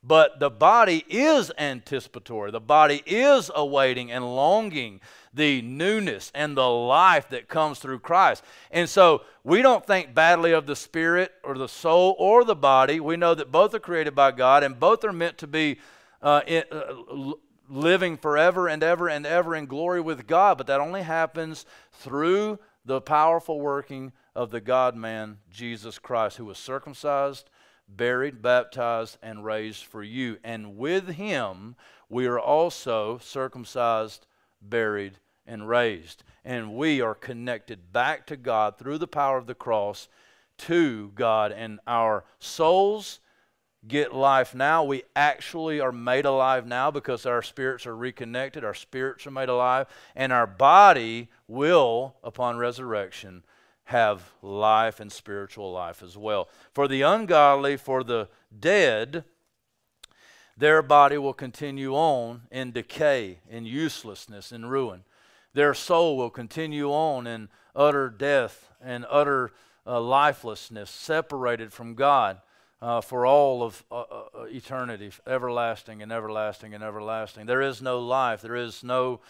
[0.03, 2.51] But the body is anticipatory.
[2.51, 5.01] The body is awaiting and longing
[5.35, 8.43] the newness and the life that comes through Christ.
[8.71, 12.99] And so we don't think badly of the spirit or the soul or the body.
[12.99, 15.79] We know that both are created by God and both are meant to be
[16.23, 17.33] uh, in, uh,
[17.71, 20.59] living forever and ever and ever in glory with God.
[20.59, 26.45] But that only happens through the powerful working of the God man, Jesus Christ, who
[26.45, 27.49] was circumcised
[27.97, 30.39] buried, baptized, and raised for you.
[30.45, 31.77] And with him
[32.09, 34.27] we are also circumcised,
[34.61, 36.23] buried, and raised.
[36.45, 40.09] and we are connected back to God through the power of the cross
[40.57, 43.21] to God, and our souls
[43.87, 44.85] get life now.
[44.85, 49.49] We actually are made alive now because our spirits are reconnected, our spirits are made
[49.49, 53.43] alive, and our body will, upon resurrection,
[53.85, 56.49] have life and spiritual life as well.
[56.73, 59.25] For the ungodly, for the dead,
[60.57, 65.05] their body will continue on in decay, in uselessness, in ruin.
[65.55, 69.53] Their soul will continue on in utter death and utter
[69.87, 72.41] uh, lifelessness, separated from God
[72.83, 77.47] uh, for all of uh, uh, uh, eternity, everlasting and everlasting and everlasting.
[77.47, 78.41] There is no life.
[78.41, 79.21] There is no,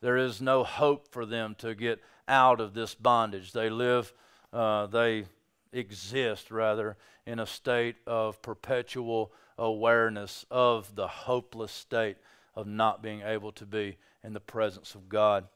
[0.00, 3.52] there is no hope for them to get out of this bondage.
[3.52, 4.12] They live,
[4.52, 5.24] uh, they
[5.72, 6.96] exist rather
[7.26, 12.16] in a state of perpetual awareness of the hopeless state
[12.54, 15.46] of not being able to be in the presence of God.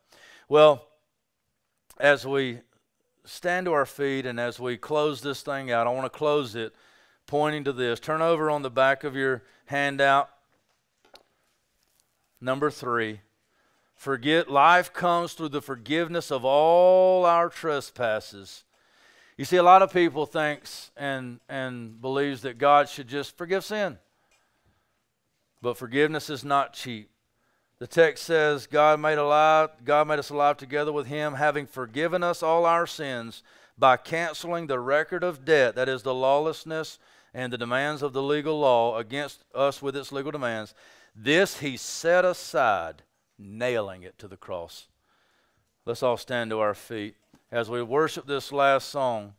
[0.49, 0.87] Well,
[1.99, 2.61] as we
[3.25, 6.55] stand to our feet and as we close this thing out, I want to close
[6.55, 6.75] it
[7.33, 7.99] pointing to this.
[7.99, 10.29] Turn over on the back of your handout.
[12.43, 13.21] Number three.
[13.95, 18.65] Forget life comes through the forgiveness of all our trespasses.
[19.39, 23.65] You see, a lot of people thinks and and believes that God should just forgive
[23.65, 23.97] sin.
[25.63, 27.09] But forgiveness is not cheap.
[27.79, 32.23] The text says, God made alive, God made us alive together with him, having forgiven
[32.23, 33.43] us all our sins
[33.79, 36.99] by canceling the record of debt, that is the lawlessness
[37.35, 40.75] and the demands of the legal law against us with its legal demands.
[41.15, 43.03] This he set aside,
[43.39, 44.89] nailing it to the cross.
[45.85, 47.17] Let's all stand to our feet
[47.51, 49.35] as we worship this last song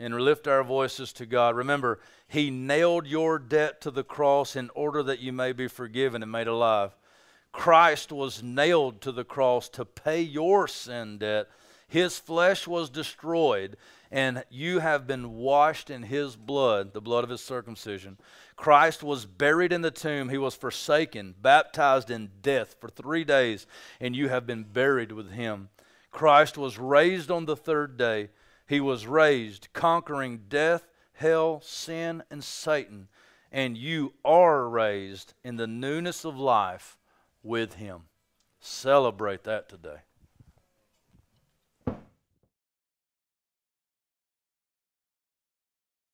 [0.00, 1.56] and lift our voices to God.
[1.56, 6.22] Remember, He nailed your debt to the cross in order that you may be forgiven
[6.22, 6.96] and made alive.
[7.52, 11.48] Christ was nailed to the cross to pay your sin debt.
[11.88, 13.76] His flesh was destroyed
[14.10, 18.18] and you have been washed in his blood, the blood of his circumcision.
[18.56, 20.28] Christ was buried in the tomb.
[20.28, 23.66] He was forsaken, baptized in death for three days,
[24.00, 25.68] and you have been buried with him.
[26.10, 28.30] Christ was raised on the third day.
[28.66, 33.08] He was raised, conquering death, hell, sin, and Satan.
[33.52, 36.98] And you are raised in the newness of life
[37.42, 38.02] with him.
[38.60, 40.00] Celebrate that today.